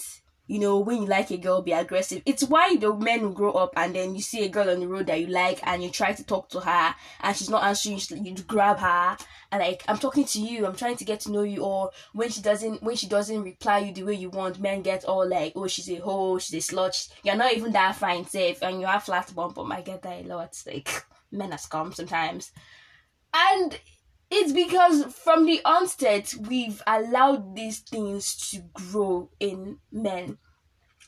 you 0.51 0.59
know, 0.59 0.81
when 0.81 1.03
you 1.03 1.07
like 1.07 1.31
a 1.31 1.37
girl, 1.37 1.63
be 1.63 1.71
aggressive. 1.71 2.23
It's 2.27 2.43
why 2.43 2.75
the 2.75 2.93
men 2.93 3.33
grow 3.35 3.53
up 3.53 3.73
and 3.77 3.95
then 3.95 4.17
you 4.17 4.21
see 4.21 4.45
a 4.45 4.49
girl 4.49 4.69
on 4.69 4.81
the 4.81 4.89
road 4.89 5.07
that 5.07 5.21
you 5.21 5.29
like 5.29 5.61
and 5.63 5.81
you 5.81 5.91
try 5.91 6.13
to 6.13 6.25
talk 6.25 6.49
to 6.49 6.59
her 6.59 6.95
and 7.21 7.37
she's 7.37 7.49
not 7.49 7.63
answering, 7.63 8.01
you 8.27 8.35
grab 8.43 8.81
her 8.81 9.17
and 9.53 9.63
like, 9.63 9.85
I'm 9.87 9.99
talking 9.99 10.25
to 10.25 10.41
you, 10.41 10.67
I'm 10.67 10.75
trying 10.75 10.97
to 10.97 11.05
get 11.05 11.21
to 11.21 11.31
know 11.31 11.43
you. 11.43 11.63
Or 11.63 11.93
when 12.15 12.31
she 12.31 12.43
doesn't, 12.43 12.83
when 12.83 12.97
she 12.97 13.07
doesn't 13.07 13.45
reply 13.45 13.79
you 13.79 13.95
the 13.95 14.03
way 14.03 14.15
you 14.15 14.29
want, 14.29 14.59
men 14.59 14.83
get 14.83 15.05
all 15.05 15.25
like, 15.25 15.53
oh, 15.55 15.69
she's 15.69 15.89
a 15.89 15.99
hoe, 15.99 16.41
she's 16.41 16.69
a 16.69 16.75
slut. 16.75 17.09
You're 17.23 17.37
not 17.37 17.55
even 17.55 17.71
that 17.71 17.95
fine, 17.95 18.27
safe, 18.27 18.61
and 18.61 18.81
you 18.81 18.89
have 18.89 19.05
flat 19.05 19.33
bump. 19.33 19.55
But 19.55 19.71
I 19.71 19.83
get 19.83 20.03
that 20.03 20.25
a 20.25 20.27
lot. 20.27 20.61
Like, 20.67 21.05
men 21.31 21.53
are 21.53 21.59
scum 21.59 21.93
sometimes. 21.93 22.51
And 23.33 23.79
it's 24.33 24.53
because 24.53 25.05
from 25.15 25.47
the 25.47 25.61
onset 25.65 26.35
we've 26.49 26.83
allowed 26.89 27.55
these 27.55 27.79
things 27.79 28.51
to 28.51 28.63
grow 28.75 29.31
in 29.39 29.79
men 29.93 30.39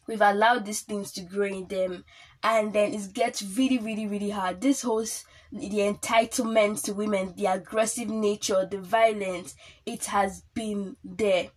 we've 0.06 0.20
allowed 0.20 0.64
these 0.64 0.82
things 0.82 1.12
to 1.12 1.20
grow 1.22 1.46
in 1.46 1.66
them 1.68 2.04
and 2.42 2.72
then 2.72 2.92
it 2.92 3.12
gets 3.12 3.42
really 3.42 3.78
really 3.78 4.06
really 4.06 4.30
hard 4.30 4.60
this 4.60 4.82
whole 4.82 5.04
the 5.52 5.78
entitlement 5.78 6.82
to 6.82 6.92
women 6.92 7.34
the 7.36 7.46
aggressive 7.46 8.08
nature 8.08 8.66
the 8.70 8.78
violence 8.78 9.54
it 9.86 10.06
has 10.06 10.42
been 10.54 10.96
there 11.04 11.50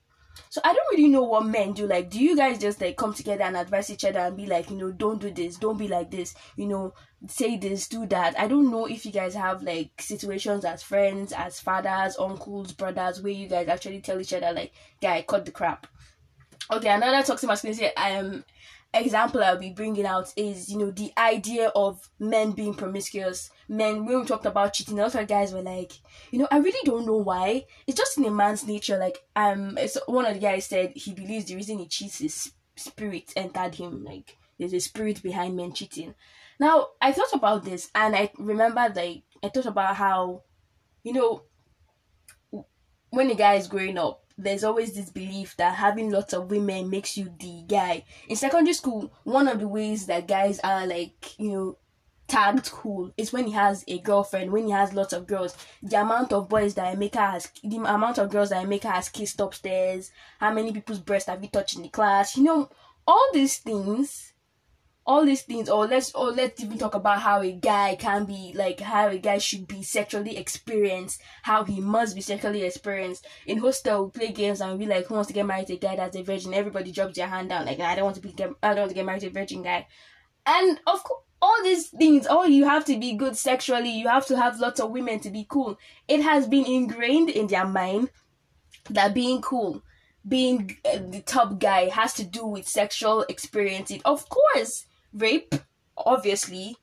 so 0.49 0.61
I 0.63 0.73
don't 0.73 0.97
really 0.97 1.09
know 1.09 1.23
what 1.23 1.45
men 1.45 1.73
do. 1.73 1.87
Like, 1.87 2.09
do 2.09 2.19
you 2.19 2.35
guys 2.35 2.59
just 2.59 2.81
like 2.81 2.97
come 2.97 3.13
together 3.13 3.43
and 3.43 3.57
advise 3.57 3.89
each 3.89 4.05
other 4.05 4.19
and 4.19 4.37
be 4.37 4.45
like, 4.45 4.69
you 4.69 4.77
know, 4.77 4.91
don't 4.91 5.21
do 5.21 5.31
this, 5.31 5.57
don't 5.57 5.77
be 5.77 5.87
like 5.87 6.11
this, 6.11 6.33
you 6.55 6.67
know, 6.67 6.93
say 7.27 7.57
this, 7.57 7.87
do 7.87 8.05
that. 8.07 8.37
I 8.39 8.47
don't 8.47 8.71
know 8.71 8.85
if 8.85 9.05
you 9.05 9.11
guys 9.11 9.33
have 9.35 9.63
like 9.63 10.01
situations 10.01 10.65
as 10.65 10.83
friends, 10.83 11.31
as 11.31 11.59
fathers, 11.59 12.17
uncles, 12.19 12.73
brothers, 12.73 13.21
where 13.21 13.31
you 13.31 13.47
guys 13.47 13.67
actually 13.67 14.01
tell 14.01 14.19
each 14.19 14.33
other 14.33 14.51
like, 14.51 14.73
guy, 15.01 15.23
cut 15.27 15.45
the 15.45 15.51
crap. 15.51 15.87
Okay, 16.72 16.89
another 16.89 17.24
toxic 17.24 17.48
masculinity 17.48 17.95
um 17.95 18.43
example 18.93 19.43
I'll 19.43 19.57
be 19.57 19.72
bringing 19.72 20.05
out 20.05 20.34
is, 20.36 20.69
you 20.69 20.77
know, 20.77 20.91
the 20.91 21.12
idea 21.17 21.69
of 21.75 22.10
men 22.19 22.51
being 22.51 22.74
promiscuous. 22.74 23.50
Men, 23.67 24.05
when 24.05 24.22
we 24.22 24.25
talked 24.25 24.45
about 24.45 24.74
cheating, 24.74 25.00
other 25.00 25.25
guys 25.25 25.53
were 25.53 25.62
like, 25.62 25.93
you 26.31 26.39
know, 26.39 26.48
I 26.51 26.57
really 26.57 26.79
don't 26.86 27.05
know 27.05 27.17
why. 27.17 27.65
It's 27.88 27.98
just 27.98 28.17
in 28.17 28.25
a 28.25 28.31
man's 28.31 28.65
nature. 28.65 28.98
Like, 28.98 29.19
um, 29.36 29.77
it's, 29.77 29.98
one 30.07 30.25
of 30.25 30.34
the 30.34 30.39
guys 30.39 30.65
said 30.65 30.93
he 30.95 31.13
believes 31.13 31.45
the 31.45 31.55
reason 31.55 31.79
he 31.79 31.88
cheats 31.88 32.22
is 32.22 32.51
spirit 32.75 33.34
entered 33.36 33.75
him. 33.75 34.03
Like, 34.03 34.38
there's 34.57 34.74
a 34.74 34.79
spirit 34.79 35.22
behind 35.22 35.55
men 35.55 35.74
cheating. 35.74 36.15
Now, 36.60 36.89
I 37.01 37.12
thought 37.12 37.34
about 37.34 37.65
this 37.65 37.89
and 37.93 38.15
I 38.15 38.31
remember, 38.38 38.91
like, 38.95 39.24
I 39.43 39.50
thought 39.50 39.65
about 39.65 39.95
how, 39.95 40.43
you 41.03 41.13
know, 41.13 41.43
when 43.10 43.27
the 43.27 43.36
guy 43.36 43.55
is 43.55 43.67
growing 43.67 43.98
up, 43.98 44.25
there's 44.37 44.63
always 44.63 44.93
this 44.93 45.09
belief 45.09 45.55
that 45.57 45.75
having 45.75 46.11
lots 46.11 46.33
of 46.33 46.51
women 46.51 46.89
makes 46.89 47.17
you 47.17 47.31
the 47.39 47.63
guy. 47.67 48.03
In 48.27 48.35
secondary 48.35 48.73
school, 48.73 49.13
one 49.23 49.47
of 49.47 49.59
the 49.59 49.67
ways 49.67 50.07
that 50.07 50.27
guys 50.27 50.59
are 50.59 50.85
like, 50.85 51.39
you 51.39 51.51
know, 51.51 51.77
tagged 52.27 52.71
cool 52.71 53.11
is 53.17 53.31
when 53.31 53.45
he 53.45 53.53
has 53.53 53.83
a 53.87 53.99
girlfriend, 53.99 54.51
when 54.51 54.65
he 54.65 54.71
has 54.71 54.93
lots 54.93 55.13
of 55.13 55.27
girls. 55.27 55.55
The 55.81 56.01
amount 56.01 56.33
of 56.33 56.49
boys 56.49 56.73
that 56.75 56.87
i 56.87 56.95
Emeka 56.95 57.31
has, 57.31 57.49
the 57.63 57.77
amount 57.77 58.17
of 58.17 58.29
girls 58.29 58.49
that 58.49 58.59
i 58.59 58.65
Emeka 58.65 58.91
has 58.91 59.09
kissed 59.09 59.39
upstairs, 59.39 60.11
how 60.39 60.53
many 60.53 60.73
people's 60.73 60.99
breasts 60.99 61.29
have 61.29 61.41
you 61.43 61.49
touched 61.49 61.77
in 61.77 61.83
the 61.83 61.89
class, 61.89 62.35
you 62.35 62.43
know, 62.43 62.69
all 63.07 63.29
these 63.33 63.57
things 63.57 64.33
all 65.07 65.24
these 65.24 65.43
things 65.43 65.69
or 65.69 65.85
let's 65.85 66.13
or 66.15 66.31
let's 66.31 66.63
even 66.63 66.77
talk 66.79 66.95
about 66.95 67.21
how 67.21 67.41
a 67.41 67.51
guy 67.51 67.95
can 67.95 68.25
be 68.25 68.53
like 68.55 68.79
how 68.79 69.07
a 69.07 69.17
guy 69.17 69.38
should 69.38 69.67
be 69.67 69.83
sexually 69.83 70.35
experienced 70.35 71.21
how 71.43 71.63
he 71.63 71.79
must 71.79 72.15
be 72.15 72.21
sexually 72.21 72.63
experienced. 72.63 73.27
In 73.45 73.59
hostel 73.59 74.05
we 74.05 74.12
play 74.12 74.31
games 74.31 74.62
and 74.62 74.79
we 74.79 74.88
like 74.88 75.05
who 75.05 75.13
wants 75.13 75.27
to 75.27 75.33
get 75.33 75.45
married 75.45 75.67
to 75.67 75.74
a 75.74 75.77
guy 75.77 75.95
that's 75.95 76.17
a 76.17 76.24
virgin? 76.24 76.53
Everybody 76.55 76.91
drops 76.91 77.17
their 77.17 77.27
hand 77.27 77.50
down 77.50 77.65
like 77.65 77.79
i 77.79 77.95
don't 77.95 78.05
want 78.05 78.15
to 78.15 78.21
be 78.21 78.31
get, 78.31 78.50
i 78.63 78.69
don't 78.69 78.79
want 78.79 78.89
to 78.89 78.95
get 78.95 79.05
married 79.05 79.21
to 79.21 79.27
a 79.27 79.31
virgin 79.31 79.62
guy. 79.62 79.88
And 80.45 80.79
of 80.88 81.03
course 81.03 81.21
all 81.41 81.63
these 81.63 81.89
things 81.89 82.25
oh 82.27 82.45
you 82.45 82.65
have 82.65 82.85
to 82.85 82.97
be 82.97 83.13
good 83.13 83.38
sexually 83.38 83.89
you 83.89 84.07
have 84.07 84.25
to 84.25 84.38
have 84.38 84.59
lots 84.59 84.79
of 84.79 84.89
women 84.89 85.19
to 85.19 85.29
be 85.29 85.45
cool. 85.47 85.77
It 86.07 86.21
has 86.21 86.47
been 86.47 86.65
ingrained 86.65 87.29
in 87.29 87.45
their 87.45 87.67
mind 87.67 88.09
that 88.89 89.13
being 89.13 89.41
cool 89.43 89.83
being 90.27 90.75
uh, 90.83 90.97
the 90.97 91.21
top 91.21 91.59
guy 91.59 91.89
has 91.89 92.13
to 92.15 92.24
do 92.24 92.43
with 92.45 92.67
sexual 92.67 93.21
experiences 93.29 94.01
of 94.05 94.27
course 94.29 94.85
rape, 95.15 95.55
obviously, 95.98 96.77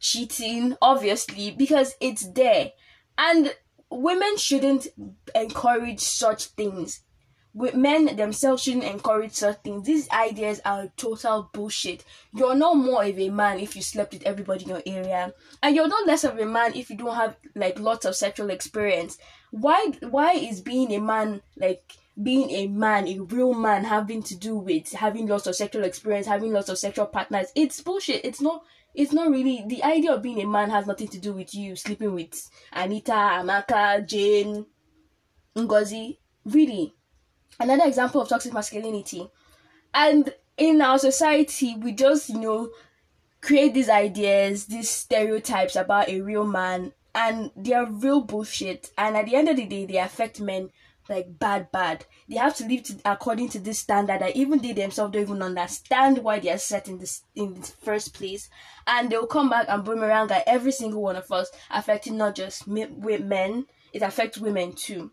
cheating, 0.00 0.76
obviously, 0.82 1.50
because 1.50 1.94
it's 2.00 2.26
there. 2.32 2.72
And 3.16 3.54
women 3.90 4.36
shouldn't 4.36 4.88
encourage 5.34 6.00
such 6.00 6.46
things. 6.46 7.02
Men 7.54 8.16
themselves 8.16 8.64
shouldn't 8.64 8.82
encourage 8.82 9.32
such 9.32 9.58
things. 9.62 9.86
These 9.86 10.10
ideas 10.10 10.60
are 10.64 10.92
total 10.96 11.50
bullshit. 11.52 12.04
You're 12.34 12.56
no 12.56 12.74
more 12.74 13.04
of 13.04 13.16
a 13.16 13.28
man 13.30 13.60
if 13.60 13.76
you 13.76 13.82
slept 13.82 14.12
with 14.12 14.26
everybody 14.26 14.64
in 14.64 14.70
your 14.70 14.82
area, 14.84 15.32
and 15.62 15.76
you're 15.76 15.86
not 15.86 16.06
less 16.06 16.24
of 16.24 16.36
a 16.38 16.46
man 16.46 16.74
if 16.74 16.90
you 16.90 16.96
don't 16.96 17.14
have 17.14 17.36
like 17.54 17.78
lots 17.78 18.06
of 18.06 18.16
sexual 18.16 18.50
experience. 18.50 19.18
Why? 19.52 19.92
Why 20.10 20.32
is 20.32 20.60
being 20.62 20.92
a 20.94 21.00
man 21.00 21.42
like? 21.56 21.96
Being 22.22 22.50
a 22.50 22.66
man, 22.68 23.08
a 23.08 23.18
real 23.18 23.54
man, 23.54 23.84
having 23.84 24.22
to 24.22 24.36
do 24.36 24.56
with 24.56 24.92
having 24.92 25.26
lots 25.26 25.46
of 25.46 25.56
sexual 25.56 25.84
experience, 25.84 26.26
having 26.26 26.52
lots 26.52 26.68
of 26.68 26.78
sexual 26.78 27.06
partners. 27.06 27.48
It's 27.54 27.80
bullshit. 27.80 28.24
It's 28.24 28.40
not. 28.40 28.64
It's 28.94 29.12
not 29.12 29.30
really 29.30 29.64
the 29.66 29.82
idea 29.82 30.12
of 30.12 30.22
being 30.22 30.40
a 30.40 30.46
man 30.46 30.70
has 30.70 30.86
nothing 30.86 31.08
to 31.08 31.18
do 31.18 31.32
with 31.32 31.52
you 31.52 31.74
sleeping 31.74 32.14
with 32.14 32.48
Anita, 32.72 33.10
Amaka, 33.10 34.06
Jane, 34.06 34.66
Ngozi. 35.56 36.18
Really, 36.44 36.94
another 37.58 37.86
example 37.86 38.20
of 38.20 38.28
toxic 38.28 38.52
masculinity. 38.52 39.28
And 39.92 40.32
in 40.56 40.80
our 40.80 40.98
society, 40.98 41.74
we 41.76 41.92
just 41.92 42.28
you 42.28 42.38
know 42.38 42.70
create 43.40 43.74
these 43.74 43.88
ideas, 43.88 44.66
these 44.66 44.88
stereotypes 44.88 45.74
about 45.74 46.08
a 46.08 46.20
real 46.20 46.46
man, 46.46 46.92
and 47.14 47.50
they 47.56 47.72
are 47.72 47.90
real 47.90 48.20
bullshit. 48.20 48.90
And 48.96 49.16
at 49.16 49.26
the 49.26 49.34
end 49.34 49.48
of 49.48 49.56
the 49.56 49.66
day, 49.66 49.86
they 49.86 49.98
affect 49.98 50.40
men 50.40 50.70
like 51.08 51.38
bad 51.38 51.70
bad. 51.70 52.06
They 52.28 52.36
have 52.36 52.56
to 52.56 52.66
live 52.66 52.84
to, 52.84 52.98
according 53.04 53.50
to 53.50 53.58
this 53.58 53.78
standard 53.78 54.20
that 54.20 54.36
even 54.36 54.60
they 54.60 54.72
themselves 54.72 55.12
don't 55.12 55.22
even 55.22 55.42
understand 55.42 56.18
why 56.18 56.40
they 56.40 56.50
are 56.50 56.58
set 56.58 56.88
in 56.88 56.98
this 56.98 57.22
in 57.34 57.54
the 57.54 57.66
first 57.66 58.14
place. 58.14 58.48
And 58.86 59.10
they'll 59.10 59.26
come 59.26 59.50
back 59.50 59.66
and 59.68 59.84
boomerang 59.84 60.30
at 60.30 60.44
every 60.46 60.72
single 60.72 61.02
one 61.02 61.16
of 61.16 61.30
us 61.30 61.50
affecting 61.70 62.16
not 62.16 62.34
just 62.34 62.66
men 62.66 63.66
it 63.92 64.02
affects 64.02 64.38
women 64.38 64.72
too. 64.72 65.12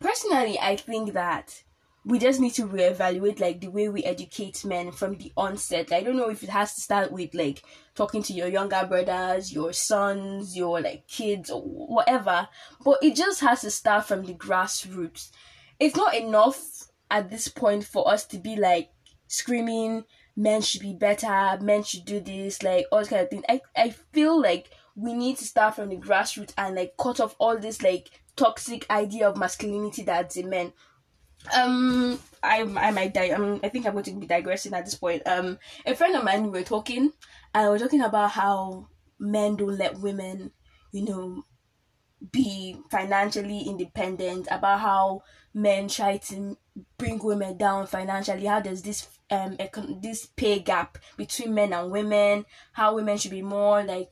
Personally 0.00 0.58
i 0.60 0.76
think 0.76 1.14
that 1.14 1.62
we 2.04 2.18
just 2.18 2.38
need 2.38 2.52
to 2.54 2.66
reevaluate 2.66 3.40
like 3.40 3.60
the 3.60 3.68
way 3.68 3.88
we 3.88 4.04
educate 4.04 4.64
men 4.64 4.92
from 4.92 5.16
the 5.16 5.32
onset. 5.36 5.92
I 5.92 6.02
don't 6.02 6.16
know 6.16 6.28
if 6.28 6.42
it 6.42 6.50
has 6.50 6.74
to 6.74 6.80
start 6.80 7.10
with 7.10 7.32
like 7.34 7.62
talking 7.94 8.22
to 8.24 8.34
your 8.34 8.48
younger 8.48 8.84
brothers, 8.86 9.52
your 9.52 9.72
sons, 9.72 10.56
your 10.56 10.80
like 10.80 11.08
kids 11.08 11.50
or 11.50 11.62
whatever, 11.62 12.48
but 12.84 12.98
it 13.02 13.16
just 13.16 13.40
has 13.40 13.62
to 13.62 13.70
start 13.70 14.04
from 14.04 14.24
the 14.24 14.34
grassroots. 14.34 15.30
It's 15.80 15.96
not 15.96 16.14
enough 16.14 16.60
at 17.10 17.30
this 17.30 17.48
point 17.48 17.84
for 17.84 18.10
us 18.10 18.26
to 18.26 18.38
be 18.38 18.56
like 18.56 18.90
screaming 19.26 20.04
men 20.36 20.60
should 20.60 20.82
be 20.82 20.92
better, 20.92 21.58
men 21.62 21.82
should 21.84 22.04
do 22.04 22.20
this, 22.20 22.62
like 22.62 22.86
all 22.92 23.04
kind 23.04 23.22
of 23.22 23.30
thing. 23.30 23.44
I, 23.48 23.60
I 23.76 23.90
feel 23.90 24.40
like 24.40 24.70
we 24.94 25.14
need 25.14 25.38
to 25.38 25.44
start 25.44 25.76
from 25.76 25.88
the 25.88 25.96
grassroots 25.96 26.52
and 26.58 26.76
like 26.76 26.96
cut 26.98 27.20
off 27.20 27.34
all 27.38 27.56
this 27.58 27.82
like 27.82 28.10
toxic 28.36 28.88
idea 28.90 29.28
of 29.28 29.36
masculinity 29.36 30.02
that's 30.02 30.36
in 30.36 30.50
men 30.50 30.72
um 31.56 32.18
I 32.42 32.62
I 32.76 32.90
might 32.90 33.14
die. 33.14 33.30
Um, 33.30 33.60
I 33.62 33.68
think 33.68 33.86
I'm 33.86 33.92
going 33.92 34.04
to 34.04 34.12
be 34.12 34.26
digressing 34.26 34.74
at 34.74 34.84
this 34.84 34.94
point. 34.94 35.22
Um, 35.26 35.58
a 35.86 35.94
friend 35.94 36.14
of 36.14 36.24
mine 36.24 36.44
we 36.44 36.50
were 36.50 36.64
talking, 36.64 37.12
and 37.54 37.64
we 37.64 37.70
were 37.70 37.78
talking 37.78 38.02
about 38.02 38.32
how 38.32 38.88
men 39.18 39.56
don't 39.56 39.78
let 39.78 39.98
women, 40.00 40.52
you 40.92 41.04
know, 41.04 41.44
be 42.30 42.76
financially 42.90 43.62
independent. 43.62 44.48
About 44.50 44.80
how 44.80 45.22
men 45.54 45.88
try 45.88 46.18
to 46.18 46.56
bring 46.98 47.18
women 47.22 47.56
down 47.56 47.86
financially. 47.86 48.44
How 48.46 48.60
there's 48.60 48.82
this 48.82 49.08
um 49.30 49.56
econ- 49.56 50.02
this 50.02 50.26
pay 50.26 50.58
gap 50.58 50.98
between 51.16 51.54
men 51.54 51.72
and 51.72 51.90
women. 51.90 52.44
How 52.72 52.94
women 52.94 53.16
should 53.16 53.30
be 53.30 53.42
more 53.42 53.82
like 53.82 54.10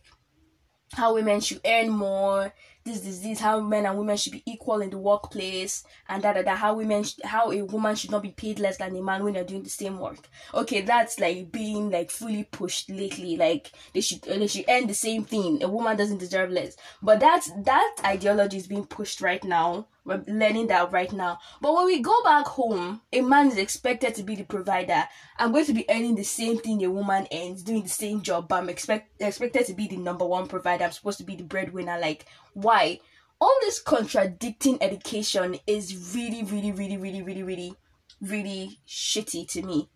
how 0.94 1.14
women 1.14 1.40
should 1.40 1.60
earn 1.64 1.88
more 1.88 2.52
this 2.84 3.00
disease, 3.00 3.40
how 3.40 3.60
men 3.60 3.86
and 3.86 3.96
women 3.96 4.16
should 4.16 4.32
be 4.32 4.42
equal 4.46 4.80
in 4.80 4.90
the 4.90 4.98
workplace, 4.98 5.84
and 6.08 6.22
that, 6.22 6.34
that, 6.34 6.44
that 6.44 6.58
how 6.58 6.74
women, 6.74 7.04
sh- 7.04 7.14
how 7.24 7.52
a 7.52 7.62
woman 7.62 7.94
should 7.94 8.10
not 8.10 8.22
be 8.22 8.30
paid 8.30 8.58
less 8.58 8.78
than 8.78 8.96
a 8.96 9.02
man 9.02 9.24
when 9.24 9.34
they're 9.34 9.44
doing 9.44 9.62
the 9.62 9.70
same 9.70 9.98
work. 9.98 10.28
Okay, 10.54 10.80
that's 10.80 11.18
like 11.20 11.52
being 11.52 11.90
like 11.90 12.10
fully 12.10 12.44
pushed 12.44 12.90
lately. 12.90 13.36
Like 13.36 13.72
they 13.94 14.00
should, 14.00 14.22
they 14.22 14.46
should 14.46 14.64
earn 14.68 14.86
the 14.86 14.94
same 14.94 15.24
thing. 15.24 15.62
A 15.62 15.68
woman 15.68 15.96
doesn't 15.96 16.18
deserve 16.18 16.50
less. 16.50 16.76
But 17.02 17.20
that's 17.20 17.50
that 17.64 17.96
ideology 18.04 18.56
is 18.56 18.66
being 18.66 18.86
pushed 18.86 19.20
right 19.20 19.42
now 19.44 19.86
we're 20.04 20.22
learning 20.26 20.66
that 20.68 20.90
right 20.90 21.12
now. 21.12 21.38
But 21.60 21.74
when 21.74 21.86
we 21.86 22.00
go 22.00 22.22
back 22.24 22.46
home, 22.46 23.02
a 23.12 23.20
man 23.20 23.48
is 23.48 23.56
expected 23.56 24.14
to 24.16 24.22
be 24.22 24.34
the 24.34 24.42
provider. 24.44 25.04
I'm 25.38 25.52
going 25.52 25.66
to 25.66 25.72
be 25.72 25.88
earning 25.88 26.16
the 26.16 26.24
same 26.24 26.58
thing 26.58 26.84
a 26.84 26.90
woman 26.90 27.28
earns, 27.32 27.62
doing 27.62 27.84
the 27.84 27.88
same 27.88 28.22
job, 28.22 28.48
but 28.48 28.56
I'm 28.56 28.68
expect 28.68 29.22
expected 29.22 29.66
to 29.66 29.74
be 29.74 29.86
the 29.86 29.96
number 29.96 30.24
one 30.24 30.48
provider. 30.48 30.84
I'm 30.84 30.92
supposed 30.92 31.18
to 31.18 31.24
be 31.24 31.36
the 31.36 31.44
breadwinner. 31.44 31.98
Like, 32.00 32.26
why? 32.54 32.98
All 33.40 33.56
this 33.60 33.80
contradicting 33.80 34.82
education 34.82 35.58
is 35.66 36.14
really, 36.14 36.42
really, 36.42 36.72
really, 36.72 36.96
really, 36.96 37.22
really, 37.22 37.42
really, 37.42 37.74
really 38.20 38.78
shitty 38.86 39.48
to 39.50 39.62
me. 39.62 39.88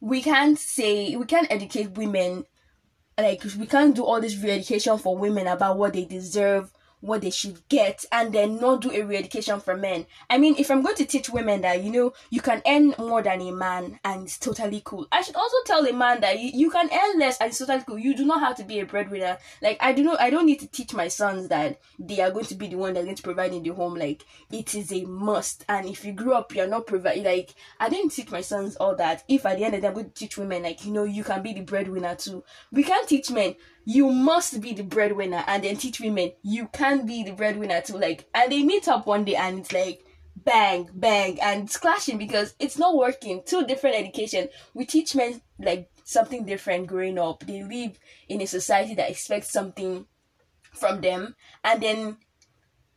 We 0.00 0.22
can't 0.22 0.58
say 0.58 1.14
we 1.16 1.26
can't 1.26 1.50
educate 1.50 1.92
women 1.92 2.44
like 3.16 3.42
we 3.58 3.66
can't 3.66 3.96
do 3.96 4.04
all 4.04 4.20
this 4.20 4.36
re-education 4.36 4.96
for 4.98 5.16
women 5.16 5.48
about 5.48 5.76
what 5.76 5.92
they 5.92 6.04
deserve 6.04 6.70
what 7.00 7.22
they 7.22 7.30
should 7.30 7.66
get 7.68 8.04
and 8.12 8.32
then 8.32 8.60
not 8.60 8.80
do 8.80 8.90
a 8.90 9.02
re-education 9.02 9.60
for 9.60 9.76
men. 9.76 10.06
I 10.28 10.38
mean, 10.38 10.56
if 10.58 10.70
I'm 10.70 10.82
going 10.82 10.96
to 10.96 11.04
teach 11.04 11.30
women 11.30 11.60
that, 11.62 11.82
you 11.82 11.92
know, 11.92 12.12
you 12.30 12.40
can 12.40 12.62
earn 12.66 12.94
more 12.98 13.22
than 13.22 13.40
a 13.40 13.52
man 13.52 13.98
and 14.04 14.24
it's 14.24 14.38
totally 14.38 14.82
cool, 14.84 15.06
I 15.12 15.22
should 15.22 15.36
also 15.36 15.56
tell 15.64 15.86
a 15.86 15.92
man 15.92 16.20
that 16.20 16.38
you, 16.38 16.50
you 16.52 16.70
can 16.70 16.88
earn 16.92 17.18
less 17.18 17.38
and 17.38 17.48
it's 17.48 17.58
totally 17.58 17.82
cool. 17.86 17.98
You 17.98 18.14
do 18.14 18.24
not 18.24 18.40
have 18.40 18.56
to 18.56 18.64
be 18.64 18.80
a 18.80 18.86
breadwinner. 18.86 19.38
Like, 19.62 19.78
I 19.80 19.92
do 19.92 20.02
not, 20.02 20.20
I 20.20 20.30
don't 20.30 20.46
need 20.46 20.60
to 20.60 20.66
teach 20.66 20.94
my 20.94 21.08
sons 21.08 21.48
that 21.48 21.80
they 21.98 22.20
are 22.20 22.30
going 22.30 22.46
to 22.46 22.54
be 22.54 22.68
the 22.68 22.76
one 22.76 22.94
that's 22.94 23.04
going 23.04 23.16
to 23.16 23.22
provide 23.22 23.52
in 23.52 23.62
the 23.62 23.70
home. 23.70 23.94
Like, 23.94 24.24
it 24.50 24.74
is 24.74 24.92
a 24.92 25.04
must. 25.04 25.64
And 25.68 25.86
if 25.86 26.04
you 26.04 26.12
grew 26.12 26.34
up, 26.34 26.54
you're 26.54 26.66
not 26.66 26.86
providing, 26.86 27.24
like, 27.24 27.54
I 27.78 27.88
didn't 27.88 28.10
teach 28.10 28.30
my 28.30 28.40
sons 28.40 28.76
all 28.76 28.96
that. 28.96 29.24
If 29.28 29.46
at 29.46 29.58
the 29.58 29.64
end 29.64 29.74
of 29.74 29.80
the 29.80 29.86
day, 29.86 29.88
I'm 29.88 29.94
going 29.94 30.06
to 30.06 30.14
teach 30.14 30.36
women, 30.38 30.62
like, 30.62 30.84
you 30.84 30.92
know, 30.92 31.04
you 31.04 31.24
can 31.24 31.42
be 31.42 31.52
the 31.52 31.62
breadwinner 31.62 32.14
too. 32.16 32.44
We 32.72 32.82
can't 32.82 33.08
teach 33.08 33.30
men 33.30 33.54
you 33.88 34.10
must 34.10 34.60
be 34.60 34.74
the 34.74 34.82
breadwinner 34.82 35.42
and 35.46 35.64
then 35.64 35.74
teach 35.74 35.98
women 35.98 36.30
you 36.42 36.68
can 36.74 36.87
be 37.06 37.22
the 37.22 37.32
breadwinner 37.32 37.80
too. 37.80 37.98
Like 37.98 38.28
and 38.34 38.50
they 38.50 38.62
meet 38.62 38.88
up 38.88 39.06
one 39.06 39.24
day 39.24 39.36
and 39.36 39.60
it's 39.60 39.72
like 39.72 40.04
bang 40.36 40.88
bang 40.94 41.40
and 41.40 41.64
it's 41.64 41.76
clashing 41.76 42.18
because 42.18 42.54
it's 42.58 42.78
not 42.78 42.96
working. 42.96 43.42
Two 43.44 43.66
different 43.66 43.96
education. 43.96 44.48
We 44.74 44.86
teach 44.86 45.14
men 45.14 45.40
like 45.58 45.90
something 46.04 46.44
different 46.44 46.86
growing 46.86 47.18
up. 47.18 47.44
They 47.46 47.62
live 47.62 47.98
in 48.28 48.40
a 48.40 48.46
society 48.46 48.94
that 48.94 49.10
expects 49.10 49.52
something 49.52 50.06
from 50.72 51.00
them. 51.00 51.34
And 51.64 51.82
then 51.82 52.16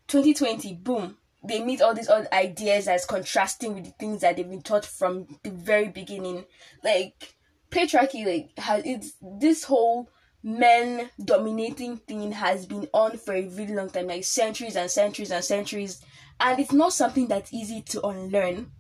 2020 0.08 0.74
boom 0.76 1.18
they 1.44 1.64
meet 1.64 1.82
all 1.82 1.94
these 1.94 2.10
other 2.10 2.28
ideas 2.32 2.88
as 2.88 3.06
contrasting 3.06 3.74
with 3.74 3.86
the 3.86 3.92
things 3.92 4.22
that 4.22 4.38
they've 4.38 4.50
been 4.50 4.62
taught 4.62 4.86
from 4.86 5.28
the 5.44 5.50
very 5.50 5.88
beginning. 5.90 6.46
Like 6.84 7.36
patriarchy 7.72 8.26
like 8.26 8.58
has 8.58 8.84
it's 8.86 9.14
this 9.22 9.64
whole 9.64 10.10
men 10.44 11.10
dominating 11.24 11.98
thing 11.98 12.32
has 12.32 12.66
been 12.66 12.88
on 12.94 13.18
for 13.18 13.34
a 13.34 13.48
really 13.48 13.74
long 13.74 13.90
time, 13.90 14.08
like 14.08 14.24
centuries 14.24 14.76
and 14.76 14.90
centuries 14.90 15.32
and 15.32 15.44
centuries, 15.44 16.02
and 16.40 16.60
it's 16.60 16.74
not 16.74 16.94
something 16.94 17.28
that's 17.28 17.54
easy 17.54 17.82
to 17.82 18.06
unlearn. 18.06 18.72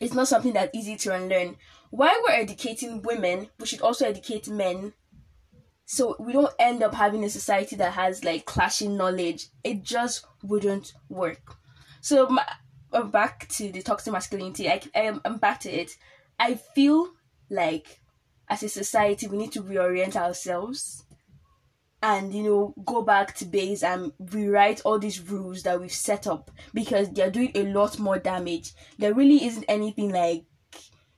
It's 0.00 0.14
not 0.14 0.28
something 0.28 0.54
that's 0.54 0.74
easy 0.74 0.96
to 0.96 1.14
unlearn. 1.14 1.56
While 1.90 2.14
we're 2.26 2.34
educating 2.34 3.02
women, 3.02 3.48
we 3.58 3.66
should 3.66 3.82
also 3.82 4.06
educate 4.06 4.48
men 4.48 4.94
so 5.92 6.14
we 6.20 6.32
don't 6.32 6.54
end 6.60 6.84
up 6.84 6.94
having 6.94 7.24
a 7.24 7.28
society 7.28 7.74
that 7.74 7.94
has 7.94 8.22
like 8.22 8.44
clashing 8.44 8.96
knowledge. 8.96 9.48
It 9.64 9.82
just 9.82 10.24
wouldn't 10.44 10.92
work. 11.08 11.56
So 12.00 12.28
my, 12.28 12.46
I'm 12.92 13.10
back 13.10 13.48
to 13.48 13.72
the 13.72 13.82
toxic 13.82 14.12
masculinity. 14.12 14.68
I, 14.70 14.80
I 14.94 15.00
am 15.00 15.20
I'm 15.24 15.38
back 15.38 15.58
to 15.62 15.68
it. 15.68 15.90
I 16.38 16.54
feel 16.54 17.08
like 17.50 17.99
as 18.50 18.62
a 18.62 18.68
society 18.68 19.26
we 19.26 19.38
need 19.38 19.52
to 19.52 19.62
reorient 19.62 20.16
ourselves 20.16 21.04
and 22.02 22.34
you 22.34 22.42
know 22.42 22.74
go 22.84 23.02
back 23.02 23.34
to 23.34 23.44
base 23.44 23.82
and 23.82 24.12
rewrite 24.18 24.80
all 24.84 24.98
these 24.98 25.20
rules 25.30 25.62
that 25.62 25.80
we've 25.80 25.92
set 25.92 26.26
up 26.26 26.50
because 26.74 27.10
they're 27.10 27.30
doing 27.30 27.52
a 27.54 27.64
lot 27.64 27.98
more 27.98 28.18
damage. 28.18 28.72
There 28.98 29.14
really 29.14 29.44
isn't 29.44 29.64
anything 29.68 30.10
like 30.10 30.44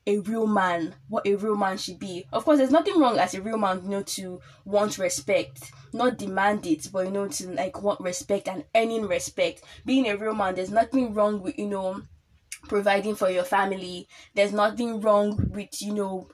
a 0.04 0.18
real 0.18 0.48
man, 0.48 0.96
what 1.08 1.26
a 1.26 1.36
real 1.36 1.54
man 1.56 1.78
should 1.78 2.00
be. 2.00 2.26
Of 2.32 2.44
course, 2.44 2.58
there's 2.58 2.72
nothing 2.72 2.98
wrong 2.98 3.18
as 3.18 3.34
a 3.34 3.42
real 3.42 3.56
man, 3.56 3.82
you 3.84 3.90
know, 3.90 4.02
to 4.02 4.40
want 4.64 4.98
respect, 4.98 5.70
not 5.92 6.18
demand 6.18 6.66
it, 6.66 6.88
but 6.92 7.06
you 7.06 7.12
know, 7.12 7.28
to 7.28 7.50
like 7.52 7.80
want 7.80 8.00
respect 8.00 8.48
and 8.48 8.64
earning 8.74 9.06
respect. 9.06 9.62
Being 9.86 10.08
a 10.08 10.16
real 10.16 10.34
man, 10.34 10.56
there's 10.56 10.72
nothing 10.72 11.14
wrong 11.14 11.40
with 11.40 11.56
you 11.58 11.68
know 11.68 12.02
providing 12.68 13.14
for 13.14 13.30
your 13.30 13.44
family. 13.44 14.08
There's 14.34 14.52
nothing 14.52 15.00
wrong 15.00 15.50
with 15.52 15.80
you 15.80 15.94
know 15.94 16.28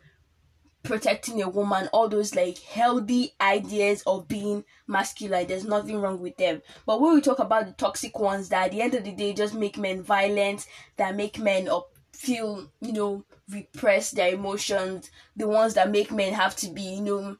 protecting 0.82 1.42
a 1.42 1.48
woman, 1.48 1.88
all 1.92 2.08
those 2.08 2.34
like 2.34 2.58
healthy 2.58 3.34
ideas 3.40 4.02
of 4.06 4.28
being 4.28 4.64
masculine, 4.86 5.46
there's 5.46 5.64
nothing 5.64 6.00
wrong 6.00 6.20
with 6.20 6.36
them. 6.36 6.62
But 6.86 7.00
when 7.00 7.14
we 7.14 7.20
talk 7.20 7.38
about 7.38 7.66
the 7.66 7.72
toxic 7.72 8.18
ones 8.18 8.48
that 8.48 8.66
at 8.66 8.70
the 8.72 8.82
end 8.82 8.94
of 8.94 9.04
the 9.04 9.12
day 9.12 9.32
just 9.32 9.54
make 9.54 9.76
men 9.76 10.02
violent, 10.02 10.66
that 10.96 11.16
make 11.16 11.38
men 11.38 11.68
up 11.68 11.90
feel, 12.12 12.70
you 12.80 12.92
know, 12.92 13.24
repress 13.50 14.10
their 14.10 14.34
emotions, 14.34 15.10
the 15.36 15.46
ones 15.46 15.74
that 15.74 15.90
make 15.90 16.10
men 16.10 16.32
have 16.32 16.56
to 16.56 16.68
be, 16.68 16.82
you 16.82 17.02
know, 17.02 17.36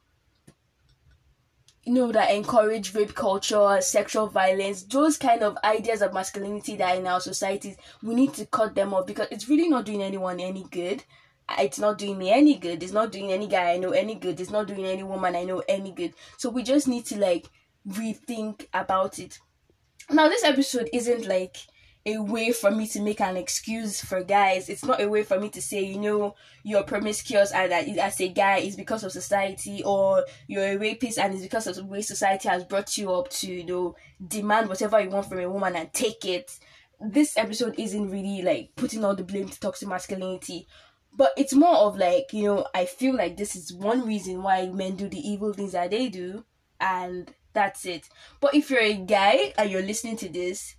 you 1.85 1.93
know, 1.93 2.11
that 2.11 2.33
encourage 2.33 2.93
rape 2.93 3.15
culture, 3.15 3.77
sexual 3.81 4.27
violence, 4.27 4.83
those 4.83 5.17
kind 5.17 5.41
of 5.41 5.57
ideas 5.63 6.01
of 6.01 6.13
masculinity 6.13 6.75
that 6.75 6.97
in 6.97 7.07
our 7.07 7.19
societies, 7.19 7.77
we 8.03 8.13
need 8.13 8.33
to 8.33 8.45
cut 8.45 8.75
them 8.75 8.93
off 8.93 9.07
because 9.07 9.27
it's 9.31 9.49
really 9.49 9.67
not 9.67 9.85
doing 9.85 10.03
anyone 10.03 10.39
any 10.39 10.65
good. 10.69 11.03
It's 11.57 11.79
not 11.79 11.97
doing 11.97 12.17
me 12.17 12.31
any 12.31 12.57
good. 12.57 12.83
It's 12.83 12.93
not 12.93 13.11
doing 13.11 13.31
any 13.31 13.47
guy 13.47 13.71
I 13.71 13.77
know 13.77 13.91
any 13.91 14.15
good. 14.15 14.39
It's 14.39 14.51
not 14.51 14.67
doing 14.67 14.85
any 14.85 15.03
woman 15.03 15.35
I 15.35 15.43
know 15.43 15.63
any 15.67 15.91
good. 15.91 16.13
So 16.37 16.49
we 16.49 16.63
just 16.63 16.87
need 16.87 17.05
to 17.07 17.17
like 17.17 17.49
rethink 17.87 18.67
about 18.73 19.19
it. 19.19 19.39
Now, 20.11 20.27
this 20.27 20.43
episode 20.43 20.89
isn't 20.91 21.27
like 21.27 21.57
a 22.05 22.17
way 22.17 22.51
for 22.51 22.71
me 22.71 22.87
to 22.87 23.01
make 23.01 23.21
an 23.21 23.37
excuse 23.37 24.01
for 24.01 24.23
guys. 24.23 24.69
It's 24.69 24.85
not 24.85 25.01
a 25.01 25.07
way 25.07 25.23
for 25.23 25.39
me 25.39 25.49
to 25.49 25.61
say, 25.61 25.83
you 25.83 25.99
know, 25.99 26.35
you're 26.63 26.83
promiscuous 26.83 27.51
and 27.51 27.71
that 27.71 27.87
as 27.97 28.19
a 28.21 28.29
guy 28.29 28.57
is 28.57 28.75
because 28.75 29.03
of 29.03 29.11
society, 29.11 29.83
or 29.83 30.25
you're 30.47 30.63
a 30.63 30.77
rapist 30.77 31.19
and 31.19 31.33
it's 31.33 31.43
because 31.43 31.67
of 31.67 31.75
the 31.75 31.85
way 31.85 32.01
society 32.01 32.47
has 32.47 32.63
brought 32.63 32.97
you 32.97 33.11
up 33.11 33.29
to, 33.29 33.51
you 33.51 33.65
know, 33.65 33.95
demand 34.25 34.69
whatever 34.69 34.99
you 34.99 35.09
want 35.09 35.27
from 35.27 35.39
a 35.39 35.49
woman 35.49 35.75
and 35.75 35.93
take 35.93 36.25
it. 36.25 36.57
This 37.01 37.37
episode 37.37 37.75
isn't 37.77 38.09
really 38.09 38.41
like 38.41 38.71
putting 38.75 39.05
all 39.05 39.15
the 39.15 39.23
blame 39.23 39.47
to 39.47 39.59
toxic 39.59 39.87
masculinity, 39.87 40.67
but 41.15 41.31
it's 41.37 41.53
more 41.53 41.75
of 41.75 41.97
like, 41.97 42.31
you 42.33 42.45
know, 42.45 42.67
I 42.73 42.85
feel 42.85 43.15
like 43.15 43.37
this 43.37 43.55
is 43.55 43.73
one 43.73 44.05
reason 44.05 44.43
why 44.43 44.67
men 44.67 44.95
do 44.95 45.09
the 45.09 45.19
evil 45.19 45.53
things 45.53 45.73
that 45.73 45.91
they 45.91 46.09
do, 46.09 46.45
and 46.79 47.33
that's 47.53 47.85
it. 47.85 48.07
But 48.39 48.55
if 48.55 48.69
you're 48.69 48.79
a 48.81 48.93
guy 48.93 49.53
and 49.57 49.69
you're 49.69 49.81
listening 49.81 50.17
to 50.17 50.29
this, 50.29 50.75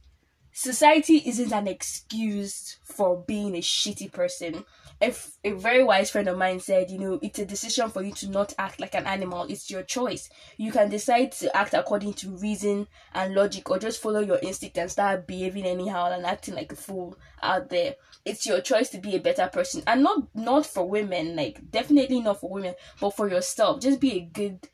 society 0.52 1.22
isn't 1.26 1.52
an 1.52 1.68
excuse 1.68 2.78
for 2.84 3.22
being 3.26 3.54
a 3.54 3.60
shitty 3.60 4.12
person. 4.12 4.64
If 5.00 5.38
a 5.44 5.52
very 5.52 5.82
wise 5.82 6.10
friend 6.10 6.28
of 6.28 6.36
mine 6.36 6.60
said, 6.60 6.90
you 6.90 6.98
know, 6.98 7.18
it's 7.22 7.38
a 7.38 7.46
decision 7.46 7.88
for 7.88 8.02
you 8.02 8.12
to 8.14 8.28
not 8.28 8.52
act 8.58 8.80
like 8.80 8.94
an 8.94 9.06
animal. 9.06 9.44
It's 9.48 9.70
your 9.70 9.82
choice. 9.82 10.28
You 10.58 10.72
can 10.72 10.90
decide 10.90 11.32
to 11.32 11.56
act 11.56 11.72
according 11.72 12.14
to 12.14 12.36
reason 12.36 12.86
and 13.14 13.34
logic, 13.34 13.70
or 13.70 13.78
just 13.78 14.02
follow 14.02 14.20
your 14.20 14.38
instinct 14.42 14.76
and 14.76 14.90
start 14.90 15.26
behaving 15.26 15.64
anyhow 15.64 16.12
and 16.12 16.26
acting 16.26 16.54
like 16.54 16.72
a 16.72 16.76
fool 16.76 17.16
out 17.42 17.70
there. 17.70 17.94
It's 18.26 18.44
your 18.44 18.60
choice 18.60 18.90
to 18.90 18.98
be 18.98 19.16
a 19.16 19.20
better 19.20 19.48
person, 19.48 19.82
and 19.86 20.02
not 20.02 20.34
not 20.34 20.66
for 20.66 20.86
women. 20.86 21.34
Like 21.34 21.70
definitely 21.70 22.20
not 22.20 22.40
for 22.40 22.50
women, 22.50 22.74
but 23.00 23.16
for 23.16 23.26
yourself. 23.26 23.80
Just 23.80 24.00
be 24.00 24.12
a 24.12 24.20
good 24.20 24.68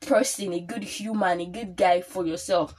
person, 0.00 0.52
a 0.52 0.60
good 0.60 0.82
human, 0.82 1.40
a 1.40 1.46
good 1.46 1.76
guy 1.76 2.00
for 2.00 2.26
yourself 2.26 2.74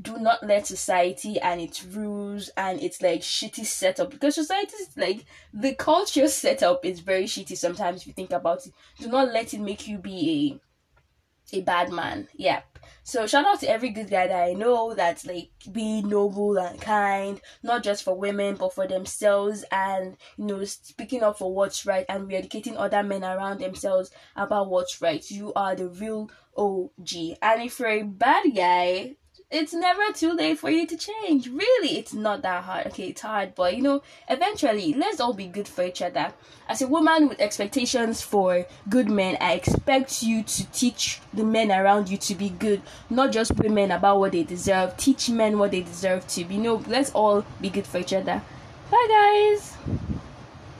do 0.00 0.18
not 0.18 0.42
let 0.42 0.66
society 0.66 1.38
and 1.40 1.60
its 1.60 1.84
rules 1.84 2.48
and 2.56 2.80
its 2.80 3.02
like 3.02 3.20
shitty 3.20 3.64
setup 3.64 4.10
because 4.10 4.34
society 4.34 4.74
is 4.76 4.96
like 4.96 5.24
the 5.52 5.74
culture 5.74 6.28
setup 6.28 6.84
is 6.84 7.00
very 7.00 7.24
shitty 7.24 7.56
sometimes 7.56 8.02
if 8.02 8.06
you 8.06 8.12
think 8.12 8.32
about 8.32 8.66
it. 8.66 8.72
Do 8.98 9.08
not 9.08 9.32
let 9.32 9.52
it 9.52 9.60
make 9.60 9.86
you 9.88 9.98
be 9.98 10.60
a 11.52 11.56
a 11.56 11.62
bad 11.62 11.90
man. 11.90 12.28
Yep. 12.34 12.78
So 13.02 13.26
shout 13.26 13.44
out 13.44 13.60
to 13.60 13.68
every 13.68 13.90
good 13.90 14.08
guy 14.08 14.28
that 14.28 14.42
I 14.50 14.52
know 14.52 14.94
that's 14.94 15.26
like 15.26 15.50
be 15.72 16.02
noble 16.02 16.58
and 16.58 16.80
kind, 16.80 17.40
not 17.62 17.82
just 17.82 18.04
for 18.04 18.16
women 18.16 18.54
but 18.56 18.74
for 18.74 18.86
themselves 18.86 19.64
and 19.72 20.16
you 20.36 20.46
know 20.46 20.64
speaking 20.64 21.22
up 21.22 21.38
for 21.38 21.52
what's 21.52 21.84
right 21.86 22.06
and 22.08 22.28
re-educating 22.28 22.76
other 22.76 23.02
men 23.02 23.24
around 23.24 23.60
themselves 23.60 24.10
about 24.36 24.70
what's 24.70 25.02
right. 25.02 25.28
You 25.30 25.52
are 25.54 25.74
the 25.74 25.88
real 25.88 26.30
OG. 26.56 27.38
And 27.42 27.62
if 27.62 27.80
you're 27.80 27.88
a 27.88 28.02
bad 28.02 28.54
guy, 28.54 29.16
it's 29.50 29.74
never 29.74 30.12
too 30.14 30.32
late 30.32 30.58
for 30.58 30.70
you 30.70 30.86
to 30.86 30.96
change. 30.96 31.48
Really, 31.48 31.98
it's 31.98 32.14
not 32.14 32.42
that 32.42 32.62
hard. 32.64 32.86
Okay, 32.88 33.08
it's 33.08 33.20
hard, 33.20 33.54
but 33.54 33.76
you 33.76 33.82
know, 33.82 34.02
eventually, 34.28 34.94
let's 34.94 35.20
all 35.20 35.32
be 35.32 35.46
good 35.46 35.66
for 35.66 35.82
each 35.82 36.00
other. 36.02 36.32
As 36.68 36.80
a 36.80 36.86
woman 36.86 37.28
with 37.28 37.40
expectations 37.40 38.22
for 38.22 38.66
good 38.88 39.10
men, 39.10 39.36
I 39.40 39.54
expect 39.54 40.22
you 40.22 40.44
to 40.44 40.70
teach 40.70 41.20
the 41.34 41.42
men 41.42 41.72
around 41.72 42.08
you 42.08 42.16
to 42.18 42.34
be 42.36 42.50
good, 42.50 42.82
not 43.08 43.32
just 43.32 43.56
women 43.56 43.90
about 43.90 44.20
what 44.20 44.32
they 44.32 44.44
deserve. 44.44 44.96
Teach 44.96 45.28
men 45.28 45.58
what 45.58 45.72
they 45.72 45.80
deserve 45.82 46.28
to. 46.28 46.44
Be. 46.44 46.54
You 46.54 46.62
know, 46.62 46.82
let's 46.86 47.10
all 47.10 47.44
be 47.60 47.70
good 47.70 47.86
for 47.86 47.98
each 47.98 48.12
other. 48.12 48.42
Bye, 48.90 49.06
guys. 49.08 49.76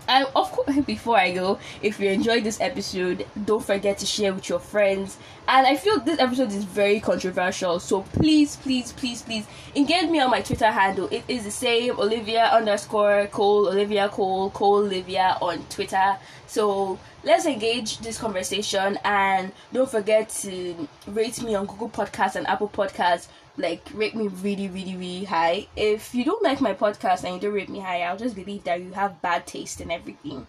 I, 0.06 0.24
of 0.24 0.49
course, 0.49 0.49
before 0.86 1.16
I 1.16 1.32
go, 1.32 1.58
if 1.82 2.00
you 2.00 2.10
enjoyed 2.10 2.44
this 2.44 2.60
episode, 2.60 3.26
don't 3.44 3.64
forget 3.64 3.98
to 3.98 4.06
share 4.06 4.32
with 4.32 4.48
your 4.48 4.58
friends. 4.58 5.16
And 5.48 5.66
I 5.66 5.76
feel 5.76 6.00
this 6.00 6.18
episode 6.20 6.52
is 6.52 6.64
very 6.64 7.00
controversial, 7.00 7.80
so 7.80 8.02
please, 8.02 8.56
please, 8.56 8.92
please, 8.92 9.22
please 9.22 9.46
engage 9.74 10.08
me 10.08 10.20
on 10.20 10.30
my 10.30 10.42
Twitter 10.42 10.70
handle. 10.70 11.08
It 11.10 11.24
is 11.26 11.44
the 11.44 11.50
same 11.50 11.98
Olivia 11.98 12.44
underscore 12.44 13.26
Colee, 13.32 13.70
Olivia 13.72 14.08
Colee, 14.08 14.52
Colee 14.52 14.86
Olivia 14.86 15.36
on 15.42 15.64
Twitter. 15.68 16.16
So 16.46 16.98
let's 17.22 17.46
engage 17.46 17.98
this 17.98 18.18
conversation 18.18 18.98
and 19.04 19.52
don't 19.72 19.90
forget 19.90 20.28
to 20.40 20.88
rate 21.06 21.42
me 21.42 21.54
on 21.54 21.66
Google 21.66 21.90
Podcasts 21.90 22.36
and 22.36 22.46
Apple 22.46 22.68
Podcasts 22.68 23.28
like 23.60 23.82
rate 23.94 24.14
me 24.14 24.28
really 24.28 24.68
really 24.68 24.96
really 24.96 25.24
high. 25.24 25.68
If 25.76 26.14
you 26.14 26.24
don't 26.24 26.42
like 26.42 26.60
my 26.60 26.74
podcast 26.74 27.24
and 27.24 27.34
you 27.34 27.40
don't 27.40 27.54
rate 27.54 27.68
me 27.68 27.80
high 27.80 28.02
i'll 28.02 28.16
just 28.16 28.34
believe 28.34 28.64
that 28.64 28.80
you 28.80 28.92
have 28.92 29.20
bad 29.22 29.46
taste 29.46 29.80
and 29.80 29.92
everything. 29.92 30.46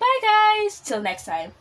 Bye 0.00 0.20
guys. 0.22 0.80
Till 0.80 1.02
next 1.02 1.24
time 1.26 1.52